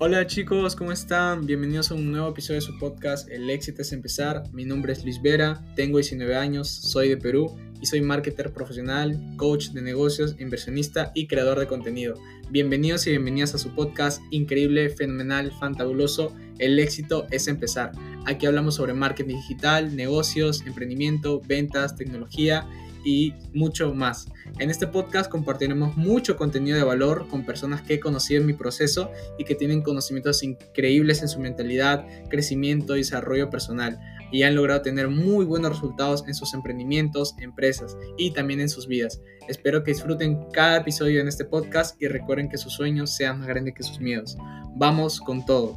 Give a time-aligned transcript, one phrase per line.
[0.00, 1.44] Hola chicos, ¿cómo están?
[1.44, 4.44] Bienvenidos a un nuevo episodio de su podcast El éxito es empezar.
[4.52, 9.20] Mi nombre es Luis Vera, tengo 19 años, soy de Perú y soy marketer profesional,
[9.36, 12.14] coach de negocios, inversionista y creador de contenido.
[12.48, 16.32] Bienvenidos y bienvenidas a su podcast increíble, fenomenal, fantabuloso.
[16.60, 17.90] El éxito es empezar.
[18.24, 22.68] Aquí hablamos sobre marketing digital, negocios, emprendimiento, ventas, tecnología
[23.04, 24.26] y mucho más.
[24.58, 28.52] En este podcast compartiremos mucho contenido de valor con personas que he conocido en mi
[28.52, 33.98] proceso y que tienen conocimientos increíbles en su mentalidad, crecimiento y desarrollo personal
[34.30, 38.86] y han logrado tener muy buenos resultados en sus emprendimientos, empresas y también en sus
[38.86, 39.20] vidas.
[39.48, 43.48] Espero que disfruten cada episodio en este podcast y recuerden que sus sueños sean más
[43.48, 44.36] grandes que sus miedos.
[44.76, 45.74] Vamos con todo.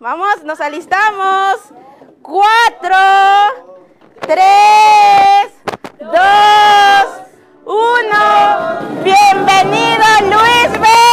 [0.00, 1.56] Vamos, nos alistamos.
[2.24, 2.96] Cuatro,
[4.22, 5.52] tres,
[6.00, 7.06] dos,
[7.66, 9.02] uno.
[9.04, 11.03] Bienvenido Luis.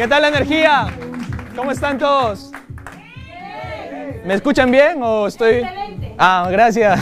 [0.00, 0.86] ¿Qué tal la energía?
[1.54, 2.52] ¿Cómo están todos?
[4.24, 5.60] ¿Me escuchan bien o estoy...?
[6.16, 6.98] Ah, gracias.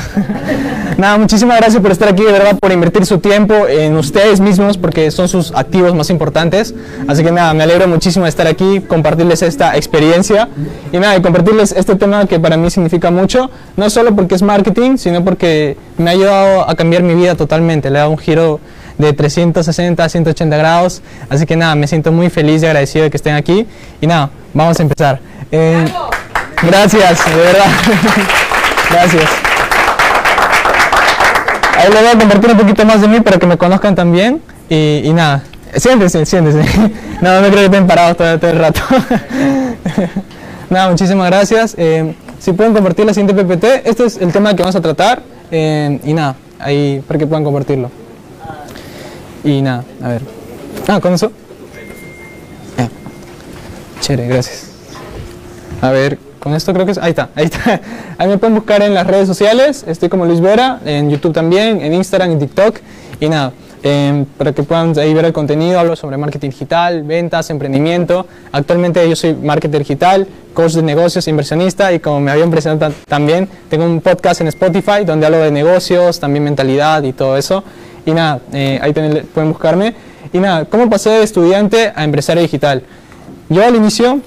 [0.98, 4.78] Nada, muchísimas gracias por estar aquí, de verdad, por invertir su tiempo en ustedes mismos,
[4.78, 6.74] porque son sus activos más importantes.
[7.06, 10.48] Así que nada, me alegro muchísimo de estar aquí, compartirles esta experiencia
[10.90, 14.42] y nada, y compartirles este tema que para mí significa mucho, no solo porque es
[14.42, 18.18] marketing, sino porque me ha ayudado a cambiar mi vida totalmente, le ha dado un
[18.18, 18.58] giro
[18.98, 21.02] de 360 a 180 grados.
[21.30, 23.66] Así que nada, me siento muy feliz y agradecido de que estén aquí.
[24.00, 25.20] Y nada, vamos a empezar.
[25.50, 25.86] Eh,
[26.62, 27.66] gracias, de verdad.
[28.90, 29.24] gracias.
[31.78, 34.42] Ahí les voy a compartir un poquito más de mí para que me conozcan también.
[34.68, 35.44] Y, y nada,
[35.76, 36.64] siéntense, siéntense.
[37.20, 38.80] no, no creo que estén parados todo, todo el rato.
[40.70, 41.74] nada, muchísimas gracias.
[41.78, 45.22] Eh, si pueden compartir la siguiente PPT, este es el tema que vamos a tratar.
[45.50, 47.90] Eh, y nada, ahí para que puedan compartirlo.
[49.44, 50.22] Y nada, a ver.
[50.86, 51.32] Ah, ¿con eso?
[52.78, 52.88] Eh.
[54.00, 54.70] Chévere, gracias.
[55.80, 56.98] A ver, con esto creo que es...
[56.98, 57.80] Ahí está, ahí está.
[58.18, 59.84] Ahí me pueden buscar en las redes sociales.
[59.86, 62.78] Estoy como Luis Vera, en YouTube también, en Instagram, en TikTok.
[63.20, 67.50] Y nada, eh, para que puedan ahí ver el contenido, hablo sobre marketing digital, ventas,
[67.50, 68.26] emprendimiento.
[68.50, 73.48] Actualmente yo soy marketer digital, coach de negocios, inversionista y como me habían presentado también,
[73.68, 77.62] tengo un podcast en Spotify donde hablo de negocios, también mentalidad y todo eso.
[78.06, 79.94] Y nada, eh, ahí pueden buscarme.
[80.32, 82.82] Y nada, ¿cómo pasé de estudiante a empresario digital?
[83.48, 84.20] Yo al inicio,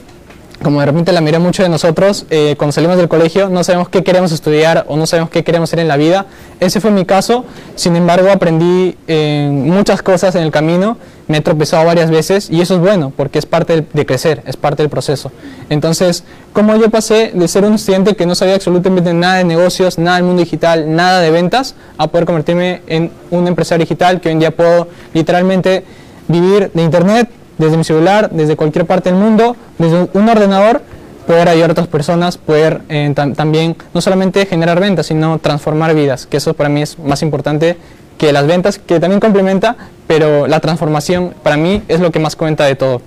[0.63, 3.89] como de repente la miré mucho de nosotros, eh, cuando salimos del colegio no sabemos
[3.89, 6.27] qué queremos estudiar o no sabemos qué queremos hacer en la vida.
[6.59, 7.45] Ese fue mi caso,
[7.75, 12.61] sin embargo aprendí eh, muchas cosas en el camino, me he tropezado varias veces y
[12.61, 15.31] eso es bueno porque es parte de crecer, es parte del proceso.
[15.69, 16.23] Entonces,
[16.53, 20.17] ¿cómo yo pasé de ser un estudiante que no sabía absolutamente nada de negocios, nada
[20.17, 24.33] del mundo digital, nada de ventas, a poder convertirme en un empresario digital que hoy
[24.33, 25.85] en día puedo literalmente
[26.27, 30.81] vivir de internet, desde mi celular, desde cualquier parte del mundo, desde un ordenador,
[31.28, 35.94] poder ayudar a otras personas, poder eh, tam- también no solamente generar ventas, sino transformar
[35.94, 37.78] vidas, que eso para mí es más importante
[38.17, 39.75] que las ventas, que también complementa,
[40.07, 43.01] pero la transformación para mí es lo que más cuenta de todo.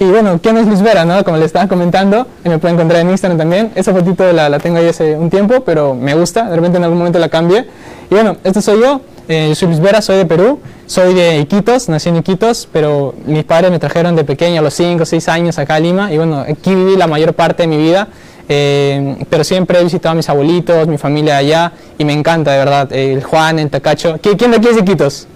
[0.00, 1.04] Y bueno, ¿quién es Luis Vera?
[1.04, 1.22] No?
[1.24, 3.70] Como le estaba comentando, me pueden encontrar en Instagram también.
[3.74, 6.84] Esa fotito la, la tengo ahí hace un tiempo, pero me gusta, de repente en
[6.84, 7.66] algún momento la cambie.
[8.10, 11.38] Y bueno, este soy yo, eh, yo soy Luis Vera, soy de Perú, soy de
[11.38, 15.06] Iquitos, nací en Iquitos, pero mis padres me trajeron de pequeño a los 5 o
[15.06, 18.08] 6 años acá a Lima, y bueno, aquí viví la mayor parte de mi vida.
[18.48, 22.58] eh, pero siempre he visitado a mis abuelitos, mi familia allá, y me encanta de
[22.58, 24.16] verdad, el Juan, el Tacacho.
[24.18, 25.26] ¿Qui- ¿Quién de aquí es Iquitos?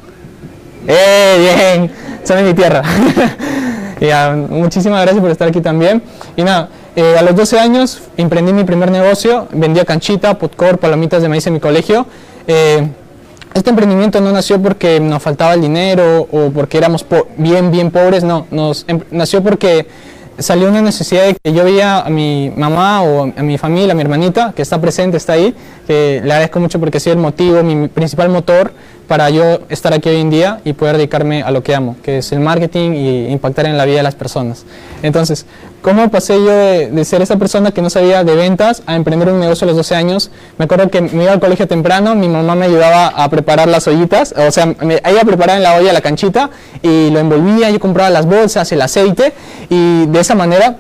[0.87, 1.91] ¡Eh, bien!
[2.25, 2.83] Son de mi tierra.
[4.51, 6.03] Muchísimas gracias por estar aquí también.
[6.37, 11.23] Y nada, eh, a los 12 años emprendí mi primer negocio, vendía canchita, popcorn, palomitas
[11.23, 12.07] de maíz en mi colegio.
[13.59, 17.05] Este emprendimiento no nació porque nos faltaba el dinero o porque éramos
[17.37, 19.87] bien, bien pobres, no, nos, em- nació porque
[20.39, 23.95] salió una necesidad de que yo veía a mi mamá o a mi familia, a
[23.97, 25.55] mi hermanita, que está presente, está ahí,
[25.87, 28.73] que le agradezco mucho porque ha sido el motivo, mi principal motor
[29.09, 32.19] para yo estar aquí hoy en día y poder dedicarme a lo que amo, que
[32.19, 34.67] es el marketing y impactar en la vida de las personas.
[35.03, 35.47] Entonces,
[35.81, 39.41] ¿cómo pasé yo de, ser esa persona que no sabía de ventas a emprender un
[39.41, 40.31] negocio a los 12 años?
[40.59, 43.89] Me acuerdo que me iba al colegio temprano, mi mamá me ayudaba a preparar las
[43.89, 46.51] ollitas, o sea, me, ella preparaba en la olla la canchita
[46.83, 49.33] y lo envolvía, yo compraba las bolsas, el aceite
[49.71, 50.77] y de esa manera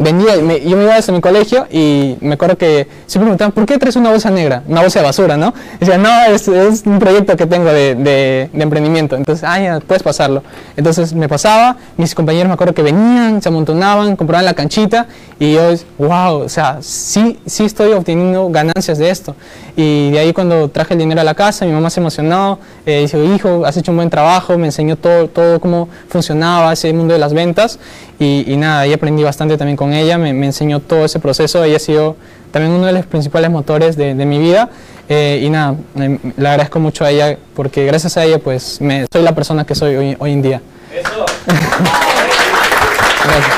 [0.00, 3.52] venía, me- yo me iba desde mi colegio y me acuerdo que siempre me preguntaban,
[3.52, 4.62] ¿por qué traes una bolsa negra?
[4.66, 5.54] Una bolsa de basura, ¿no?
[5.76, 6.48] Y decía, no, es,
[6.86, 9.14] un proyecto que tengo de, de- de emprendimiento.
[9.16, 10.42] Entonces, ah, ya, puedes pasarlo.
[10.76, 15.06] Entonces me pasaba, mis compañeros me acuerdo que venían, se amontonaban, compraban la canchita
[15.38, 19.36] y yo, wow, o sea, sí, sí estoy obteniendo ganancias de esto.
[19.76, 23.00] Y de ahí cuando traje el dinero a la casa, mi mamá se emocionó, eh,
[23.00, 27.14] dice, hijo, has hecho un buen trabajo, me enseñó todo, todo cómo funcionaba ese mundo
[27.14, 27.78] de las ventas
[28.18, 31.62] y, y nada, ahí aprendí bastante también con ella, me, me enseñó todo ese proceso,
[31.64, 32.16] ella ha sido
[32.50, 34.68] también uno de los principales motores de, de mi vida
[35.08, 39.06] eh, y nada, me- le agradezco mucho a ella porque gracias a ella pues me,
[39.12, 40.60] soy la persona que soy hoy, hoy en día.
[43.24, 43.56] Gracias.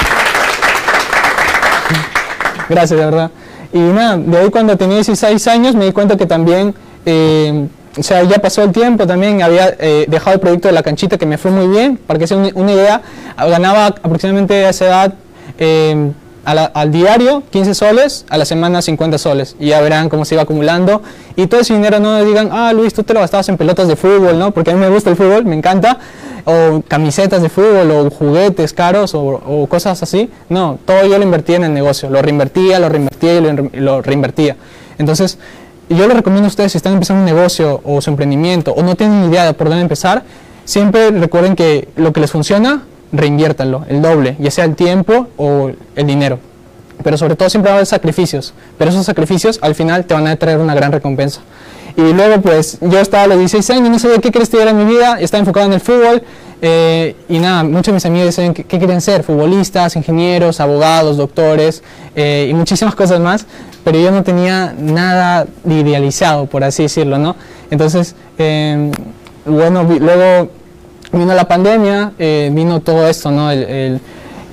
[2.68, 3.30] Gracias, de verdad.
[3.72, 6.74] Y nada, de ahí cuando tenía 16 años me di cuenta que también,
[7.06, 7.66] eh,
[7.98, 11.16] o sea, ya pasó el tiempo también, había eh, dejado el proyecto de la canchita
[11.18, 13.02] que me fue muy bien, para que sea una, idea,
[13.38, 15.14] ganaba aproximadamente a esa edad
[15.58, 16.12] eh,
[16.44, 20.24] a la- al diario 15 soles, a la semana 50 soles, y ya verán cómo
[20.24, 21.00] se iba acumulando.
[21.36, 23.94] Y todo ese dinero no digan, ah Luis, tú te lo gastabas en pelotas de
[23.94, 24.50] fútbol, ¿no?
[24.50, 25.98] Porque a mí me gusta el fútbol, me encanta,
[26.44, 30.30] o camisetas de fútbol, o juguetes caros, o, cosas así.
[30.48, 34.56] No, todo yo lo invertía en el negocio, lo reinvertía, lo reinvertía y lo reinvertía.
[34.98, 35.38] Entonces,
[35.88, 38.94] yo les recomiendo a ustedes si están empezando un negocio o su emprendimiento o no
[38.94, 40.22] tienen ni idea de por dónde empezar,
[40.64, 45.70] siempre recuerden que lo que les funciona, reinviértanlo, el doble, ya sea el tiempo o
[45.96, 46.38] el dinero.
[47.02, 50.26] Pero sobre todo siempre va a haber sacrificios, pero esos sacrificios al final te van
[50.26, 51.40] a traer una gran recompensa.
[51.96, 54.78] Y luego pues yo estaba a los 16 años, no sabía qué quería estudiar en
[54.78, 56.22] mi vida, estaba enfocado en el fútbol
[56.62, 61.82] eh, y nada, muchos de mis amigos decían qué querían ser, futbolistas, ingenieros, abogados, doctores
[62.14, 63.46] eh, y muchísimas cosas más,
[63.84, 67.36] pero yo no tenía nada idealizado, por así decirlo, ¿no?
[67.70, 68.90] Entonces, eh,
[69.44, 70.50] bueno, luego
[71.12, 73.50] vino la pandemia, eh, vino todo esto, ¿no?
[73.50, 74.00] El-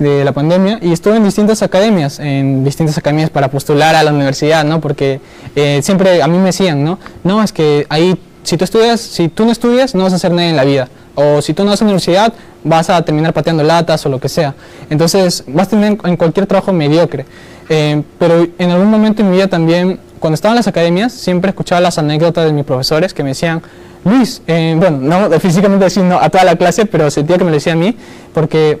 [0.00, 4.12] de la pandemia y estuve en distintas academias, en distintas academias para postular a la
[4.12, 4.80] universidad, ¿no?
[4.80, 5.20] Porque
[5.54, 6.98] eh, siempre a mí me decían, ¿no?
[7.22, 10.32] No, es que ahí, si tú estudias, si tú no estudias, no vas a hacer
[10.32, 10.88] nada en la vida.
[11.14, 12.32] O si tú no vas a la universidad,
[12.64, 14.54] vas a terminar pateando latas o lo que sea.
[14.88, 17.26] Entonces, vas a tener en cualquier trabajo mediocre.
[17.68, 21.50] Eh, pero en algún momento en mi vida también, cuando estaba en las academias, siempre
[21.50, 23.62] escuchaba las anécdotas de mis profesores que me decían,
[24.04, 27.50] Luis, eh, bueno, no físicamente decir no a toda la clase, pero sentía que me
[27.50, 27.94] lo decía a mí,
[28.32, 28.80] porque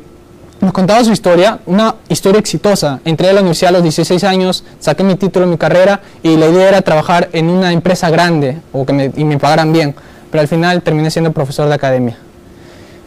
[0.60, 3.00] nos contaba su historia, una historia exitosa.
[3.04, 6.48] Entré a la universidad a los 16 años, saqué mi título, mi carrera y la
[6.48, 9.94] idea era trabajar en una empresa grande o que me, y me pagaran bien.
[10.30, 12.16] Pero al final terminé siendo profesor de academia.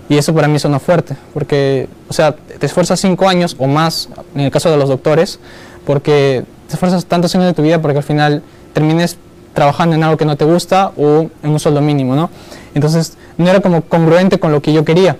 [0.09, 4.09] Y eso para mí sonó fuerte, porque, o sea, te esfuerzas cinco años o más,
[4.35, 5.39] en el caso de los doctores,
[5.85, 8.41] porque te esfuerzas tantos años de tu vida porque al final
[8.73, 9.17] termines
[9.53, 12.29] trabajando en algo que no te gusta o en un sueldo mínimo, ¿no?
[12.73, 15.17] Entonces no era como congruente con lo que yo quería.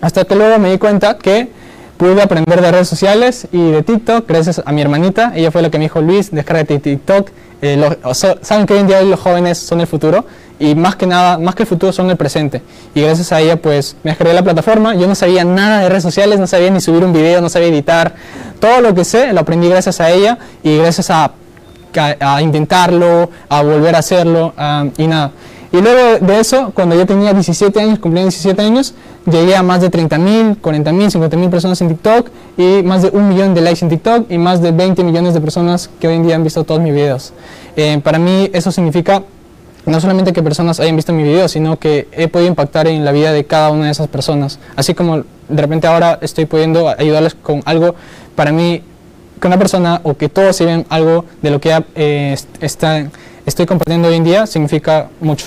[0.00, 1.48] Hasta que luego me di cuenta que
[1.96, 5.32] pude aprender de redes sociales y de TikTok gracias a mi hermanita.
[5.34, 7.30] Ella fue la que me dijo, Luis, descárgate TikTok.
[7.62, 7.96] Eh,
[8.42, 10.26] Saben que hoy en día los jóvenes son el futuro
[10.58, 12.60] y más que nada, más que el futuro son el presente.
[12.94, 14.94] Y gracias a ella pues me descargué la plataforma.
[14.94, 17.68] Yo no sabía nada de redes sociales, no sabía ni subir un video, no sabía
[17.68, 18.14] editar.
[18.60, 21.24] Todo lo que sé lo aprendí gracias a ella y gracias a,
[21.96, 25.30] a- a intentarlo, a volver a hacerlo ah, y nada.
[25.72, 28.94] Y luego de eso, cuando yo tenía 17 años, cumplí 17 años,
[29.30, 33.02] llegué a más de 30 mil, 40 mil, 50 mil personas en TikTok y más
[33.02, 36.06] de un millón de likes en TikTok y más de 20 millones de personas que
[36.08, 37.32] hoy en día han visto todos mis videos.
[37.76, 39.22] Eh, para mí eso significa
[39.86, 43.12] no solamente que personas hayan visto mi video, sino que he podido impactar en la
[43.12, 44.58] vida de cada una de esas personas.
[44.76, 47.94] Así como de repente ahora estoy pudiendo ayudarles con algo,
[48.34, 48.82] para mí,
[49.40, 53.06] que una persona o que todos se algo de lo que ya, eh, est- está,
[53.44, 55.46] estoy compartiendo hoy en día, significa mucho.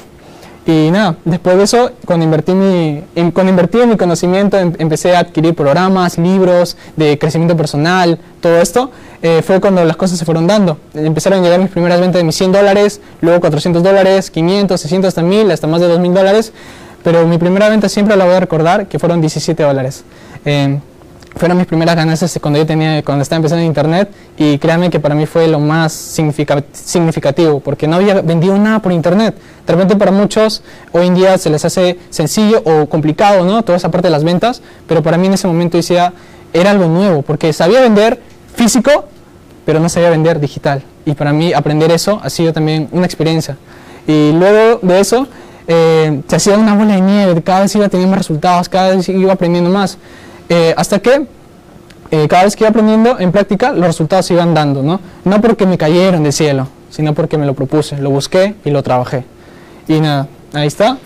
[0.65, 5.19] Y nada, después de eso, cuando invertí, mi, en, invertí mi conocimiento, em- empecé a
[5.19, 10.47] adquirir programas, libros de crecimiento personal, todo esto, eh, fue cuando las cosas se fueron
[10.47, 10.77] dando.
[10.93, 15.07] Empezaron a llegar mis primeras ventas de mis 100 dólares, luego 400 dólares, 500, 600,
[15.07, 16.53] hasta 1000, hasta más de 2000 dólares.
[17.03, 20.03] Pero mi primera venta siempre la voy a recordar, que fueron 17 dólares.
[20.45, 20.79] Eh,
[21.35, 24.99] fueron mis primeras ganancias cuando yo tenía cuando estaba empezando en internet y créanme que
[24.99, 29.35] para mí fue lo más significa- significativo porque no había vendido nada por internet.
[29.65, 33.77] De repente para muchos hoy en día se les hace sencillo o complicado no toda
[33.77, 36.13] esa parte de las ventas pero para mí en ese momento decía
[36.51, 38.19] era algo nuevo porque sabía vender
[38.55, 39.05] físico
[39.65, 40.81] pero no sabía vender digital.
[41.05, 43.55] Y para mí aprender eso ha sido también una experiencia.
[44.07, 45.27] Y luego de eso
[45.67, 49.07] eh, se hacía una bola de nieve cada vez iba teniendo más resultados cada vez
[49.09, 49.99] iba aprendiendo más
[50.49, 51.25] eh, hasta que
[52.11, 54.99] eh, cada vez que iba aprendiendo en práctica los resultados se iban dando, ¿no?
[55.25, 58.81] No porque me cayeron del cielo, sino porque me lo propuse, lo busqué y lo
[58.83, 59.23] trabajé.
[59.87, 60.97] Y nada, ahí está.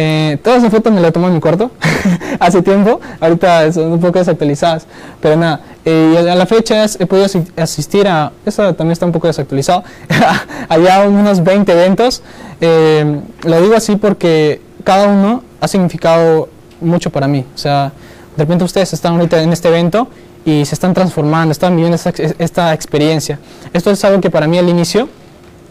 [0.00, 1.72] Eh, todas esas fotos me las tomé en mi cuarto
[2.40, 4.86] hace tiempo, ahorita son un poco desactualizadas,
[5.20, 9.06] pero nada, eh, y a la fecha he podido asi- asistir a, eso también está
[9.06, 9.82] un poco desactualizado,
[10.68, 12.22] allá unos 20 eventos,
[12.60, 16.48] Eh, lo digo así porque cada uno ha significado
[16.80, 17.92] mucho para mí, o sea,
[18.38, 20.06] de repente ustedes están ahorita en este evento
[20.44, 23.40] y se están transformando, están viviendo esta, esta experiencia.
[23.72, 25.08] Esto es algo que para mí al inicio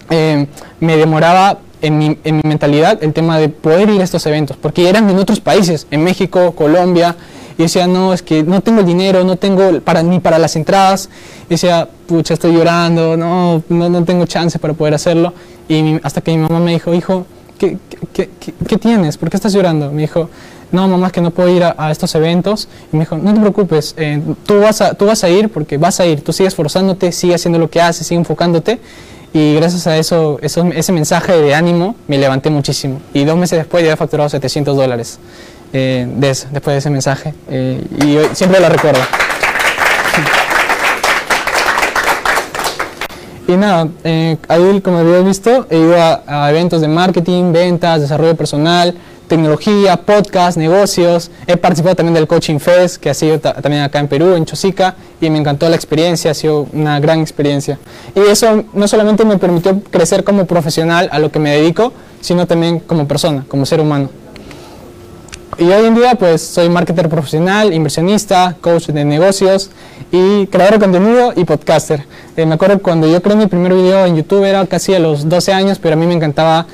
[0.09, 0.45] eh,
[0.81, 4.57] me demoraba en mi, en mi mentalidad el tema de poder ir a estos eventos,
[4.57, 7.15] porque eran en otros países, en México, Colombia,
[7.57, 10.55] y decía, no, es que no tengo el dinero, no tengo para, ni para las
[10.57, 11.09] entradas,
[11.47, 15.33] y decía, pucha, estoy llorando, no, no, no tengo chance para poder hacerlo,
[15.69, 17.25] y mi- hasta que mi mamá me dijo, hijo,
[17.57, 17.77] ¿qué,
[18.13, 19.17] qué, qué- qué tienes?
[19.17, 19.91] ¿Por qué estás llorando?
[19.91, 20.29] Me dijo,
[20.71, 22.67] no, mamá, es que no puedo ir a, a estos eventos.
[22.91, 25.77] Y me dijo, no te preocupes, eh, tú, vas a, tú vas a ir porque
[25.77, 28.79] vas a ir, tú sigues esforzándote, sigue haciendo lo que haces, sigue enfocándote.
[29.33, 32.99] Y gracias a eso, eso, ese mensaje de ánimo, me levanté muchísimo.
[33.13, 35.19] Y dos meses después ya he facturado 700 dólares
[35.73, 37.33] eh, de eso, después de ese mensaje.
[37.49, 39.01] Eh, y hoy siempre lo recuerdo.
[43.49, 44.37] Y nada, eh,
[44.83, 48.93] como habéis visto, he ido a, a eventos de marketing, ventas, desarrollo personal,
[49.27, 51.31] tecnología, podcast, negocios.
[51.47, 54.45] He participado también del Coaching Fest, que ha sido ta- también acá en Perú, en
[54.45, 57.77] Chosica, y me encantó la experiencia, ha sido una gran experiencia.
[58.15, 61.91] Y eso no solamente me permitió crecer como profesional a lo que me dedico,
[62.21, 64.09] sino también como persona, como ser humano.
[65.59, 69.71] Y hoy en día pues soy marketer profesional, inversionista, coach de negocios
[70.11, 72.05] y creador de contenido y podcaster.
[72.35, 75.27] Eh, me acuerdo cuando yo creé mi primer video en YouTube era casi a los
[75.27, 76.67] 12 años, pero a mí me encantaba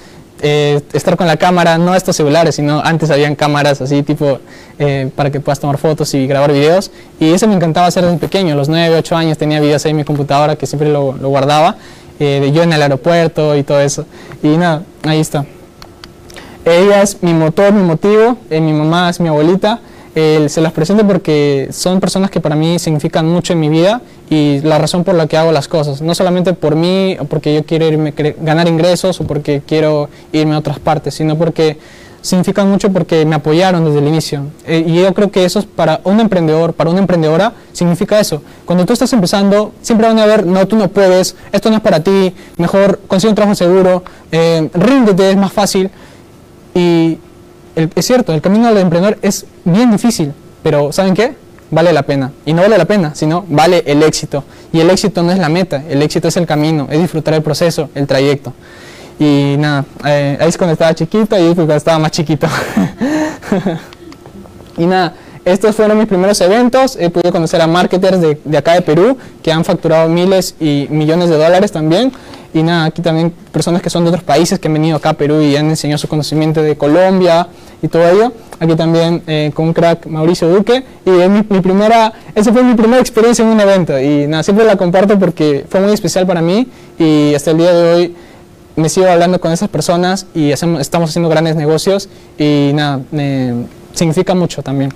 [0.43, 4.39] eh, estar con la cámara, no estos celulares, sino antes habían cámaras así tipo
[4.77, 6.91] eh, para que puedas tomar fotos y grabar videos.
[7.19, 9.97] Y eso me encantaba hacer desde pequeño, los 9, 8 años tenía videos ahí en
[9.97, 11.77] mi computadora que siempre lo, lo guardaba,
[12.19, 14.05] eh, yo en el aeropuerto y todo eso.
[14.43, 15.45] Y nada, ahí está.
[16.65, 19.79] Ella es mi motor, mi motivo, eh, mi mamá es mi abuelita.
[20.15, 24.01] Eh, se las presento porque son personas que para mí significan mucho en mi vida
[24.33, 26.01] y la razón por la que hago las cosas.
[26.01, 30.57] No solamente por mí porque yo quiero irme, ganar ingresos o porque quiero irme a
[30.57, 31.77] otras partes, sino porque
[32.21, 34.45] significan mucho porque me apoyaron desde el inicio.
[34.65, 38.41] Eh, y yo creo que eso es para un emprendedor, para una emprendedora, significa eso.
[38.65, 41.81] Cuando tú estás empezando, siempre van a ver, no, tú no puedes, esto no es
[41.81, 45.91] para ti, mejor consigue un trabajo seguro, eh, ríndete, es más fácil.
[46.73, 47.19] Y
[47.75, 50.31] es cierto, el camino del emprendedor es bien difícil,
[50.63, 51.42] pero ¿saben qué?
[51.71, 52.31] Vale la pena.
[52.45, 54.43] Y no vale la pena, sino vale el éxito.
[54.71, 57.41] Y el éxito no es la meta, el éxito es el camino, es disfrutar el
[57.41, 58.53] proceso, el trayecto.
[59.19, 62.47] Y nada, eh, ahí es cuando estaba chiquito y cuando estaba más chiquito.
[64.77, 65.13] y nada,
[65.45, 66.97] estos fueron mis primeros eventos.
[66.99, 70.87] He podido conocer a marketers de, de acá de Perú que han facturado miles y
[70.89, 72.11] millones de dólares también.
[72.53, 75.13] Y nada, aquí también personas que son de otros países que han venido acá a
[75.13, 77.47] Perú y han enseñado su conocimiento de Colombia
[77.81, 78.31] y todo ello.
[78.59, 80.83] Aquí también eh, con un crack Mauricio Duque.
[81.05, 83.99] Y es mi, mi primera, esa fue mi primera experiencia en un evento.
[83.99, 86.67] Y nada, siempre la comparto porque fue muy especial para mí
[86.99, 88.15] y hasta el día de hoy
[88.75, 93.65] me sigo hablando con esas personas y hacemos, estamos haciendo grandes negocios y nada, me
[93.93, 94.91] significa mucho también.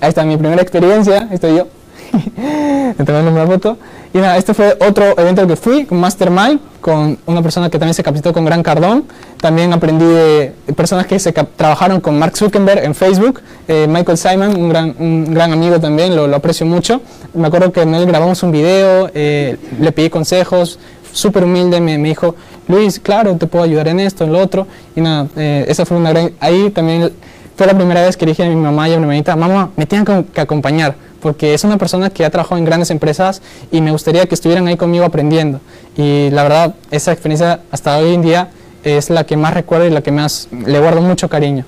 [0.00, 1.68] Ahí está mi primera experiencia, ahí estoy yo.
[2.98, 3.78] Me tomé una foto.
[4.14, 7.80] Y nada, este fue otro evento al que fui, con Mastermind, con una persona que
[7.80, 9.06] también se capacitó con Gran Cardón.
[9.40, 13.42] También aprendí de personas que se trabajaron con Mark Zuckerberg en Facebook.
[13.66, 17.02] Eh, Michael Simon, un gran, un gran amigo también, lo, lo aprecio mucho.
[17.34, 20.78] Me acuerdo que en él grabamos un video, eh, le pedí consejos,
[21.10, 22.36] súper humilde, me, me dijo,
[22.68, 24.68] Luis, claro, te puedo ayudar en esto, en lo otro.
[24.94, 26.30] Y nada, eh, esa fue una gran...
[26.38, 27.10] Ahí también
[27.56, 29.86] fue la primera vez que dije a mi mamá y a mi hermanita, mamá, me
[29.86, 30.94] tienen que acompañar,
[31.24, 33.40] porque es una persona que ha trabajado en grandes empresas
[33.72, 35.58] y me gustaría que estuvieran ahí conmigo aprendiendo.
[35.96, 38.50] Y la verdad, esa experiencia hasta hoy en día
[38.82, 41.64] es la que más recuerdo y la que más le guardo mucho cariño.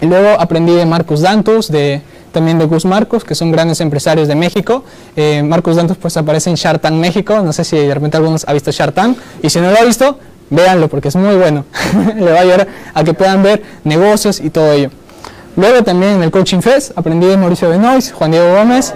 [0.00, 4.26] Y luego aprendí de Marcus Dantus, de, también de Gus Marcos, que son grandes empresarios
[4.26, 4.82] de México.
[5.14, 8.44] Eh, Marcus Dantus pues aparece en Shark Tank México, no sé si de repente algunos
[8.48, 10.18] ha visto Shark Tank, y si no lo ha visto,
[10.50, 11.64] véanlo porque es muy bueno.
[12.16, 14.90] Le va a ayudar a que puedan ver negocios y todo ello.
[15.56, 18.94] Luego también en el Coaching Fest aprendí de Mauricio Benoist, Juan Diego Gómez,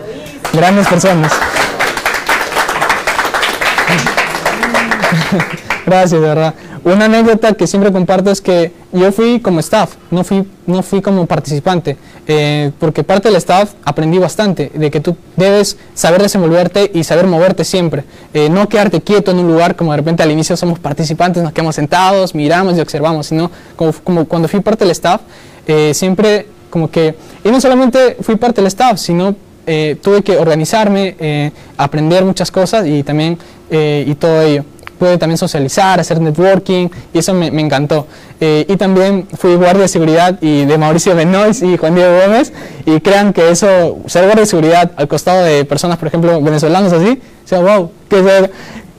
[0.53, 1.33] grandes personas.
[5.87, 6.55] Gracias, de verdad.
[6.87, 11.03] Una anécdota que siempre comparto es que yo fui como staff, no fui, no fui
[11.03, 11.97] como participante,
[12.29, 17.27] eh, porque parte del staff aprendí bastante, de que tú debes saber desenvolverte y saber
[17.27, 20.79] moverte siempre, eh, no quedarte quieto en un lugar como de repente al inicio somos
[20.79, 25.23] participantes, nos quedamos sentados, miramos y observamos, sino como, como cuando fui parte del staff,
[25.66, 29.35] eh, siempre como que, y no solamente fui parte del staff, sino
[29.66, 33.38] eh, tuve que organizarme, eh, aprender muchas cosas y también,
[33.70, 34.64] eh, y todo ello.
[34.99, 38.06] pude también socializar, hacer networking y eso me, encantó.
[38.40, 42.52] Eh, y también fui guardia de seguridad y de Mauricio Benoist y Juan Diego Gómez
[42.87, 46.92] y crean que eso, ser guardia de seguridad al costado de personas, por ejemplo, venezolanos
[46.94, 48.50] así, sea, wow, ¿qué,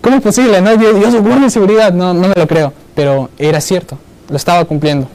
[0.01, 0.61] ¿cómo es posible?
[0.61, 0.75] No?
[0.75, 3.97] Yo, yo soy guardia de seguridad, no, no me lo creo, pero era cierto,
[4.29, 5.07] lo estaba cumpliendo.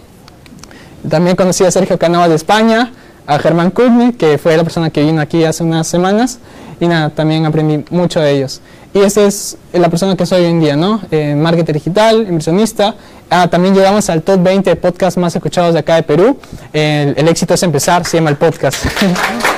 [1.09, 2.93] También conocí a Sergio Canova de España,
[3.27, 6.39] a Germán Kutny, que fue la persona que vino aquí hace unas semanas,
[6.81, 8.61] y nada, también aprendí mucho de ellos.
[8.95, 11.01] Y esta es la persona que soy hoy en día, ¿no?
[11.11, 12.95] Eh, marketer digital, inversionista.
[13.31, 16.37] Ah, también llegamos al top 20 de podcasts más escuchados de acá de Perú.
[16.73, 18.85] El, el éxito es empezar, se llama el podcast.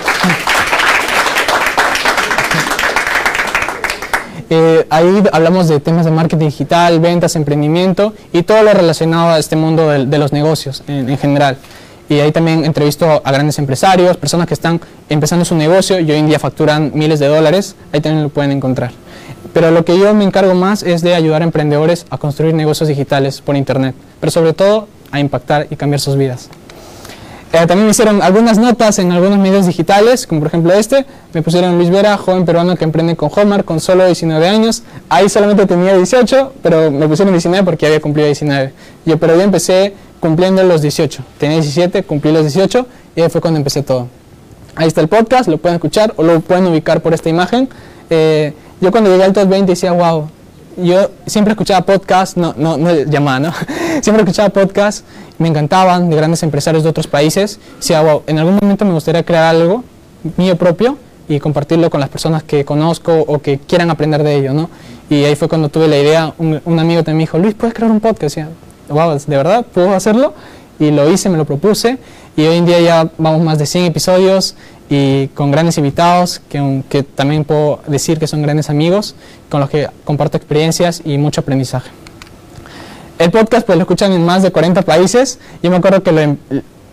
[4.51, 9.39] Eh, ahí hablamos de temas de marketing digital, ventas, emprendimiento y todo lo relacionado a
[9.39, 11.57] este mundo de, los negocios en, en, general.
[12.09, 16.19] Y ahí también entrevisto a grandes empresarios, personas que están empezando su negocio y hoy
[16.19, 18.93] en día facturan miles de dólares, ahí también lo pueden encontrar.
[19.55, 22.89] Pero lo que yo me encargo más es de ayudar a emprendedores a construir negocios
[22.89, 26.51] digitales por Internet, pero sobre todo a impactar y cambiar sus vidas.
[27.55, 31.07] Eh, también me hicieron algunas notas en algunos medios digitales, como por ejemplo este.
[31.33, 34.83] Me pusieron Luis Vera, joven peruano que emprende con Hallmark con solo 19 años.
[35.09, 38.73] Ahí solamente tenía 18, pero me pusieron 19 porque había cumplido 19.
[39.07, 41.23] Yo, pero yo empecé cumpliendo los 18.
[41.39, 44.09] Tenía 17, cumplí los 18 y ahí fue cuando empecé todo.
[44.75, 47.69] Ahí está el podcast, lo pueden escuchar o lo pueden ubicar por esta imagen.
[48.11, 50.29] Eh, yo cuando llegué al top 20 decía, wow,
[50.77, 53.53] yo siempre escuchaba podcasts, no, no, no llamada, ¿no?
[54.03, 55.05] siempre escuchaba podcasts,
[55.39, 57.59] me encantaban, de grandes empresarios de otros países.
[57.77, 59.85] Decía, wow, en algún momento me gustaría crear algo
[60.37, 60.97] mío propio
[61.29, 64.71] y compartirlo con las personas que conozco o que quieran aprender de ello, ¿no?
[65.09, 67.75] Y ahí fue cuando tuve la idea, un, un amigo también me dijo, Luis, ¿puedes
[67.75, 68.39] crear un podcast?
[68.39, 68.45] Y
[68.89, 70.35] wow, ¿de verdad puedo hacerlo?
[70.79, 71.99] Y lo hice, me lo propuse
[72.37, 74.57] y hoy en día ya vamos más de 100 episodios
[74.89, 79.15] y con grandes invitados que, que, también puedo decir que son grandes amigos
[79.49, 81.91] con los que comparto experiencias y mucho aprendizaje.
[83.19, 85.39] El podcast pues lo escuchan en más de 40 países.
[85.63, 86.37] Yo me acuerdo que lo,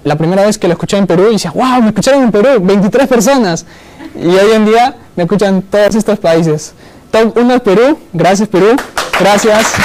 [0.04, 2.60] la primera vez que lo escuché en Perú y decía, wow, me escucharon en Perú,
[2.62, 3.66] 23 personas.
[4.16, 6.74] Y hoy en día me escuchan todos estos países.
[7.12, 8.76] Top 1 es Perú, gracias Perú,
[9.20, 9.74] gracias.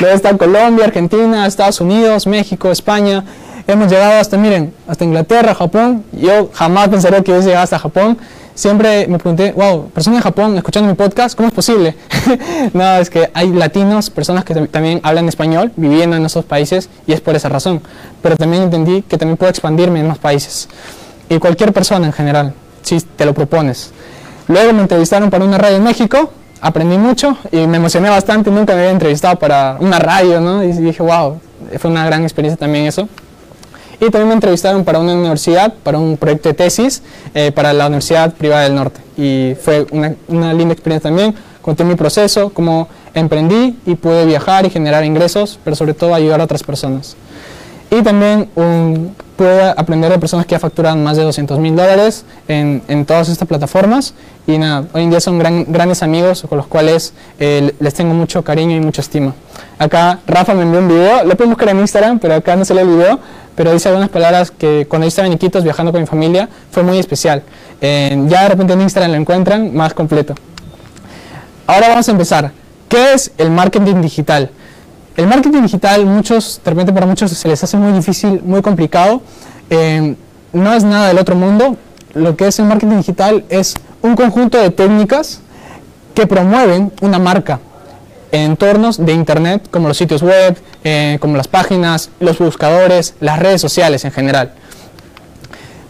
[0.00, 3.22] Luego está Colombia, Argentina, Estados Unidos, México, España,
[3.66, 6.04] hemos llegado hasta, miren, hasta Inglaterra, Japón.
[6.12, 8.18] Yo jamás pensaría que hubiese llegado hasta Japón.
[8.54, 11.96] Siempre me pregunté, wow, personas en Japón escuchando mi podcast, ¿cómo es posible?
[12.74, 17.12] no, es que hay latinos, personas que también hablan español, viviendo en esos países, y
[17.12, 17.80] es por esa razón.
[18.22, 20.68] Pero también entendí que también puedo expandirme en más países.
[21.28, 23.92] Y cualquier persona en general, si te lo propones.
[24.48, 28.74] Luego me entrevistaron para una radio en México, aprendí mucho y me emocioné bastante, nunca
[28.74, 30.62] me había entrevistado para una radio, ¿no?
[30.62, 31.40] Y dije, wow,
[31.78, 33.08] fue una gran experiencia también eso.
[34.00, 37.02] Y también me entrevistaron para una universidad, para un proyecto de tesis,
[37.34, 39.00] eh, para la Universidad Privada del Norte.
[39.16, 41.34] Y fue una, una, linda experiencia también.
[41.60, 46.40] Conté mi proceso, cómo emprendí y pude viajar y generar ingresos, pero sobre todo ayudar
[46.40, 47.16] a otras personas.
[47.90, 49.08] Y también um,
[49.40, 53.30] pude aprender de personas que ya facturan más de 200 mil dólares en, en, todas
[53.30, 54.12] estas plataformas.
[54.46, 58.12] Y nada, hoy en día son gran, grandes amigos con los cuales eh, les tengo
[58.12, 59.32] mucho cariño y mucha estima.
[59.78, 62.74] Acá Rafa me envió un video, lo pueden buscar en Instagram, pero acá no se
[62.74, 63.18] lee el video,
[63.56, 66.82] pero dice algunas palabras que cuando yo estaba en Iquitos viajando con mi familia fue
[66.82, 67.42] muy especial.
[67.80, 70.34] Eh, ya de repente en Instagram lo encuentran más completo.
[71.66, 72.52] Ahora vamos a empezar.
[72.90, 74.50] ¿Qué es el marketing digital?
[75.20, 79.20] El marketing digital, muchos, de repente para muchos se les hace muy difícil, muy complicado.
[79.68, 80.14] Eh,
[80.54, 81.76] no es nada del otro mundo.
[82.14, 85.42] Lo que es el marketing digital es un conjunto de técnicas
[86.14, 87.60] que promueven una marca
[88.32, 93.38] en entornos de Internet como los sitios web, eh, como las páginas, los buscadores, las
[93.38, 94.54] redes sociales en general.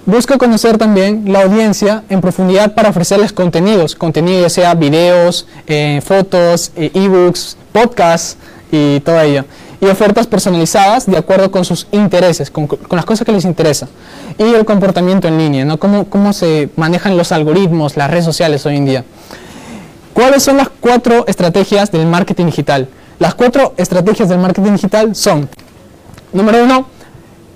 [0.07, 6.03] Busco conocer también la audiencia en profundidad para ofrecerles contenidos, contenido ya sea videos, eh,
[6.05, 8.37] fotos, ebooks, podcasts
[8.71, 9.45] y todo ello.
[9.81, 13.89] Y ofertas personalizadas de acuerdo con sus intereses, con, con las cosas que les interesa.
[14.39, 15.79] Y el comportamiento en línea, ¿no?
[15.79, 19.05] Cómo, cómo se manejan los algoritmos, las redes sociales hoy en día.
[20.13, 22.89] ¿Cuáles son las cuatro estrategias del marketing digital?
[23.19, 25.49] Las cuatro estrategias del marketing digital son,
[26.33, 26.87] número uno,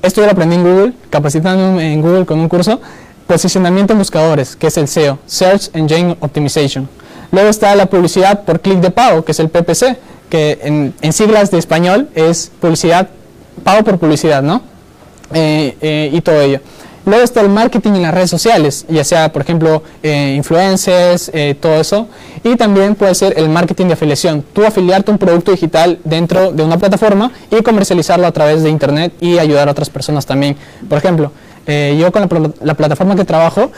[0.03, 2.81] esto yo lo aprendí en Google, capacitando en Google con un curso,
[3.27, 6.89] posicionamiento en buscadores, que es el SEO, Search Engine Optimization.
[7.33, 9.97] Luego está la publicidad por clic de pago, que es el PPC,
[10.29, 10.59] que
[11.01, 13.09] en, siglas de español es publicidad,
[13.63, 14.63] pago por publicidad, ¿no?
[15.33, 16.61] Eh, eh, y todo ello.
[17.07, 21.79] Luego está el marketing en las redes sociales, ya sea, por ejemplo, eh, influencers, todo
[21.79, 22.09] eso.
[22.43, 24.43] Y también puede ser el marketing de afiliación.
[24.55, 29.13] Tú afiliarte un producto digital dentro de una plataforma y comercializarlo a través de Internet
[29.21, 30.57] y ayudar a otras personas también.
[30.89, 31.31] Por ejemplo,
[31.67, 32.27] yo con
[32.63, 33.71] la, plataforma que trabajo,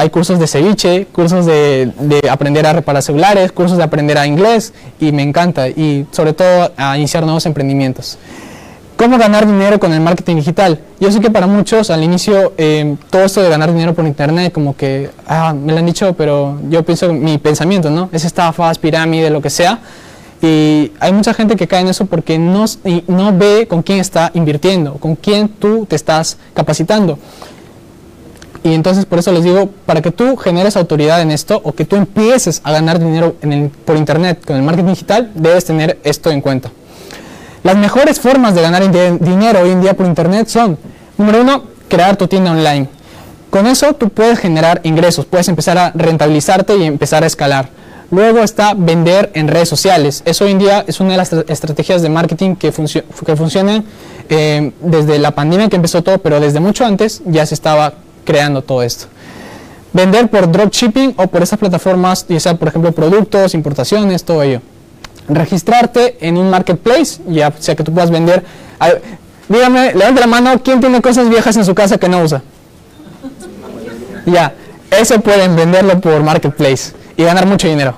[0.00, 4.26] hay cursos de ceviche, cursos de, de aprender a reparar celulares, cursos de aprender a
[4.26, 8.18] inglés y me encanta y sobre todo a iniciar nuevos emprendimientos.
[8.96, 10.78] ¿Cómo ganar dinero con el marketing digital?
[11.00, 14.52] Yo sé que para muchos al inicio eh, todo esto de ganar dinero por internet
[14.52, 18.10] como que, ah, me lo han dicho, pero yo pienso, mi pensamiento, ¿no?
[18.12, 19.80] Es estafas, pirámide, lo que sea.
[20.42, 22.64] Y hay mucha gente que cae en eso porque no,
[23.06, 27.18] no ve con quién está invirtiendo, con quién tú te estás capacitando.
[28.62, 31.84] Y entonces por eso les digo, para que tú generes autoridad en esto o que
[31.86, 33.34] tú empieces a ganar dinero
[33.86, 36.70] por internet con el marketing digital, debes tener esto en cuenta.
[37.62, 38.82] Las mejores formas de ganar
[39.20, 40.78] dinero hoy en día por internet son,
[41.16, 42.88] número uno, crear tu tienda online.
[43.50, 47.68] Con eso tú puedes generar ingresos, puedes empezar a rentabilizarte y empezar a escalar.
[48.10, 50.22] Luego está vender en redes sociales.
[50.24, 53.36] Eso hoy en día es una de las estra- estrategias de marketing que, funcio- que
[53.36, 53.84] funcionan
[54.28, 57.94] eh, desde la pandemia que empezó todo, pero desde mucho antes ya se estaba
[58.30, 59.06] creando todo esto.
[59.92, 64.60] Vender por dropshipping o por esas plataformas, ya sea por ejemplo productos, importaciones, todo ello
[65.28, 68.44] registrarte en un marketplace, ya sea que tú puedas vender.
[68.80, 68.94] a-
[69.48, 72.42] dígame, levante la mano, ¿quién tiene cosas viejas en su casa que no usa?
[74.26, 74.54] Ya,
[74.90, 77.94] eso pueden venderlo por marketplace y ganar mucho dinero.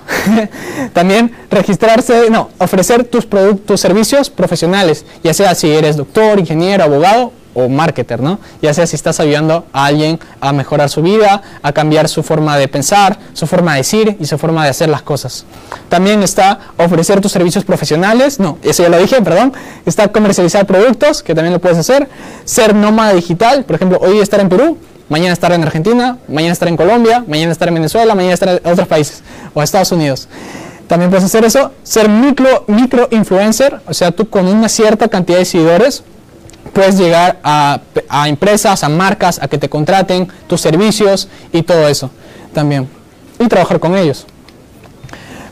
[0.93, 7.33] También registrarse, no, ofrecer tus productos, servicios profesionales, ya sea si eres doctor, ingeniero, abogado
[7.55, 8.39] o marketer, ¿no?
[8.61, 12.57] Ya sea si estás ayudando a alguien a mejorar su vida, a cambiar su forma
[12.57, 15.45] de pensar, su forma de decir y su forma de hacer las cosas.
[15.89, 19.53] También está ofrecer tus servicios profesionales, no, eso ya lo dije, perdón.
[19.87, 22.09] Está comercializar productos, que también lo puedes hacer.
[22.45, 26.69] Ser nómada digital, por ejemplo, hoy estar en Perú, mañana estar en Argentina, mañana estar
[26.69, 29.23] en Colombia, mañana estar en Venezuela, mañana estar en otros países
[29.55, 30.29] o Estados Unidos.
[30.87, 35.39] También puedes hacer eso, ser micro, micro influencer, o sea, tú con una cierta cantidad
[35.39, 36.03] de seguidores
[36.73, 41.89] puedes llegar a, a empresas, a marcas, a que te contraten tus servicios y todo
[41.89, 42.11] eso
[42.53, 42.89] también.
[43.39, 44.27] Y trabajar con ellos.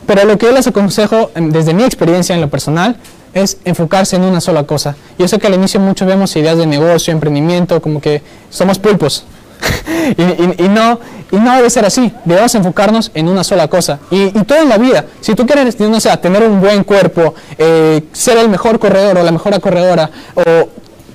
[0.05, 2.97] Pero lo que yo les aconsejo, desde mi experiencia en lo personal,
[3.33, 4.95] es enfocarse en una sola cosa.
[5.17, 9.23] Yo sé que al inicio muchos vemos ideas de negocio, emprendimiento, como que somos pulpos.
[10.57, 10.99] y, no,
[11.31, 12.11] y no debe ser así.
[12.25, 13.99] Debemos enfocarnos en una sola cosa.
[14.09, 15.05] Y, y todo la vida.
[15.21, 19.23] Si tú quieres, no sé, tener un buen cuerpo, eh, ser el mejor corredor o
[19.23, 20.69] la mejor corredora, o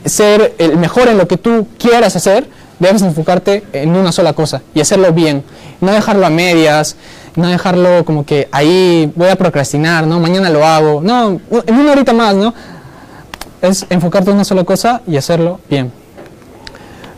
[0.06, 4.62] ser el mejor en lo que tú quieras hacer, debes enfocarte en una sola cosa
[4.74, 5.44] y hacerlo bien.
[5.80, 6.96] No dejarlo a medias,
[7.36, 10.20] no dejarlo como que ahí voy a procrastinar, ¿no?
[10.20, 11.00] Mañana lo hago.
[11.02, 12.54] No, en una horita más, ¿no?
[13.60, 15.92] Es enfocarte en una sola cosa y hacerlo bien.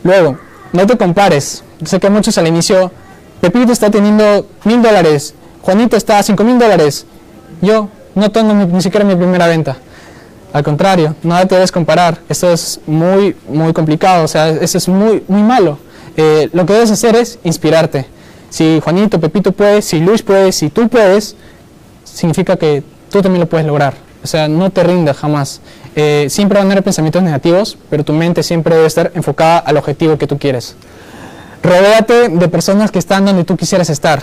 [0.02, 0.38] Luego,
[0.72, 1.62] no te compares.
[1.84, 2.90] Sé que muchos al inicio,
[3.40, 7.06] Pepito está teniendo mil dólares, Juanito está a cinco mil dólares.
[7.60, 9.76] Yo no tengo ni, ni siquiera mi primera venta.
[10.52, 12.18] Al contrario, nada te debes comparar.
[12.28, 15.78] Esto es muy, muy complicado, o sea, eso es muy, muy malo.
[16.16, 18.06] Eh, lo que debes hacer es inspirarte.
[18.50, 21.36] Si Juanito, Pepito puede, si Luis puede, si tú puedes,
[22.04, 23.94] significa que tú también lo puedes lograr.
[24.24, 25.60] O sea, no te rindas jamás.
[25.94, 29.76] Eh, siempre van a haber pensamientos negativos, pero tu mente siempre debe estar enfocada al
[29.76, 30.76] objetivo que tú quieres.
[31.62, 34.22] Rodéate de personas que están donde tú quisieras estar.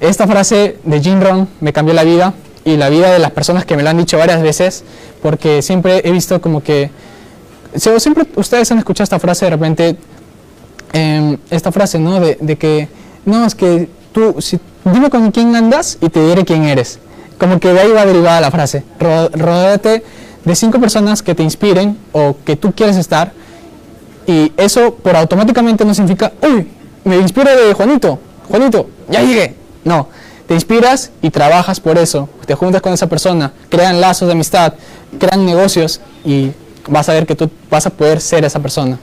[0.00, 3.64] Esta frase de Jim Rohn me cambió la vida y la vida de las personas
[3.64, 4.84] que me lo han dicho varias veces,
[5.22, 6.90] porque siempre he visto como que,
[7.74, 9.96] si- siempre ustedes han escuchado esta frase de repente,
[10.92, 12.20] em, esta frase, ¿no?
[12.20, 12.88] De, de que,
[13.24, 16.98] no, es que tú, si, dime con quién andas y te diré quién eres.
[17.38, 18.84] Como que de ahí va derivada la frase.
[18.98, 20.02] Ro- Rodéate
[20.44, 23.32] de cinco personas que te inspiren o que tú quieres estar
[24.26, 26.68] y eso por automáticamente no significa, uy,
[27.04, 28.18] me inspiro de Juanito,
[28.48, 29.54] Juanito, ya llegué.
[29.84, 30.08] No,
[30.50, 34.74] te inspiras y trabajas por eso, te juntas con esa persona, crean lazos de amistad,
[35.16, 36.50] crean negocios y
[36.88, 38.98] vas a ver que tú vas a poder ser esa persona.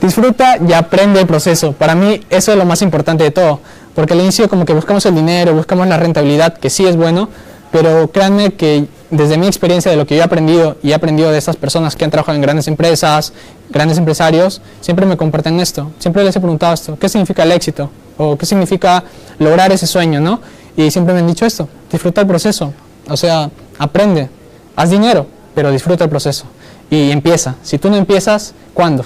[0.00, 1.72] Disfruta y aprende el proceso.
[1.72, 3.58] Para mí eso es lo más importante de todo,
[3.96, 7.28] porque al inicio como que buscamos el dinero, buscamos la rentabilidad, que sí es bueno,
[7.72, 11.32] pero créanme que desde mi experiencia de lo que yo he aprendido y he aprendido
[11.32, 13.32] de estas personas que han trabajado en grandes empresas,
[13.68, 15.90] grandes empresarios, siempre me comparten esto.
[15.98, 17.90] Siempre les he preguntado esto, ¿qué significa el éxito?
[18.16, 19.04] ¿O qué significa
[19.38, 20.40] lograr ese sueño, no?
[20.76, 22.72] Y siempre me han dicho esto, disfruta el proceso.
[23.08, 24.28] O sea, aprende,
[24.76, 26.44] haz dinero, pero disfruta el proceso.
[26.90, 27.56] Y empieza.
[27.62, 29.04] Si tú no empiezas, ¿cuándo?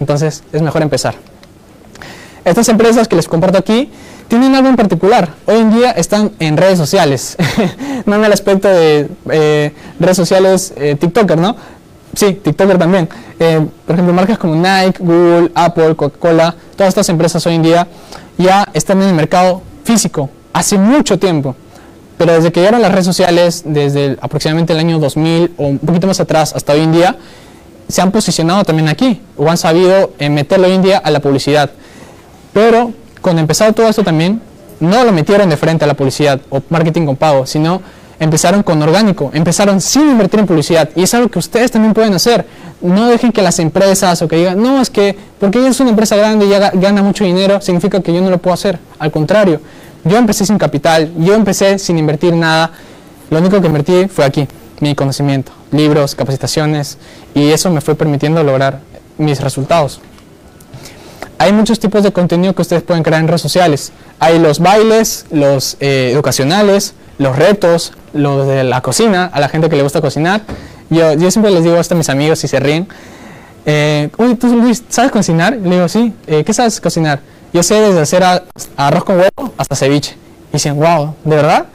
[0.00, 1.14] Entonces es mejor empezar.
[2.44, 3.90] Estas empresas que les comparto aquí
[4.28, 5.30] tienen algo en particular.
[5.46, 7.36] Hoy en día están en redes sociales,
[8.06, 11.56] no en el aspecto de eh, redes sociales eh, TikToker, ¿no?
[12.14, 13.08] Sí, TikToker también.
[13.38, 17.88] Eh, por ejemplo, marcas como Nike, Google, Apple, Coca-Cola, todas estas empresas hoy en día
[18.38, 21.56] ya están en el mercado físico hace mucho tiempo.
[22.18, 26.06] Pero desde que llegaron las redes sociales, desde aproximadamente el año 2000 o un poquito
[26.06, 27.16] más atrás hasta hoy en día,
[27.88, 31.20] se han posicionado también aquí o han sabido eh, meterlo hoy en día a la
[31.20, 31.70] publicidad.
[32.52, 34.40] Pero cuando empezó todo esto también,
[34.80, 37.82] no lo metieron de frente a la publicidad o marketing con pago, sino
[38.22, 40.88] empezaron con orgánico, empezaron sin invertir en publicidad.
[40.94, 42.46] Y es algo que ustedes también pueden hacer.
[42.80, 45.90] No dejen que las empresas o que digan, no, es que porque ella es una
[45.90, 48.78] empresa grande y ya gana mucho dinero, significa que yo no lo puedo hacer.
[49.00, 49.60] Al contrario,
[50.04, 52.70] yo empecé sin capital, yo empecé sin invertir nada.
[53.28, 54.46] Lo único que invertí fue aquí,
[54.78, 56.98] mi conocimiento, libros, capacitaciones,
[57.34, 58.78] y eso me fue permitiendo lograr
[59.18, 60.00] mis resultados.
[61.38, 63.90] Hay muchos tipos de contenido que ustedes pueden crear en redes sociales.
[64.20, 69.68] Hay los bailes, los eh, educacionales, los retos, los de la cocina, a la gente
[69.68, 70.42] que le gusta cocinar.
[70.90, 72.86] Yo, yo siempre les digo esto a mis amigos y se ríen.
[73.64, 75.56] Eh, Uy, ¿tú Luis, sabes cocinar?
[75.56, 76.12] Le digo, sí.
[76.26, 77.20] Eh, ¿Qué sabes cocinar?
[77.52, 78.24] Yo sé desde hacer
[78.76, 80.16] arroz con huevo hasta ceviche.
[80.50, 81.66] Y dicen, wow, ¿de verdad?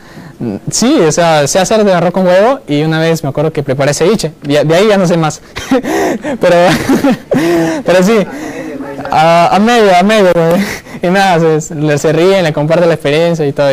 [0.70, 3.64] Sí, o sea, sé hacer de arroz con huevo y una vez me acuerdo que
[3.64, 4.34] preparé ceviche.
[4.44, 5.42] De, ahí ya no sé más.
[6.40, 6.56] pero,
[7.86, 8.18] pero sí,
[9.12, 10.32] a, medio, a medio.
[11.02, 13.70] Y nada, se, se ríen, le comparten la experiencia y todo.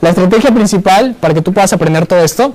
[0.00, 2.54] La estrategia principal para que tú puedas aprender todo esto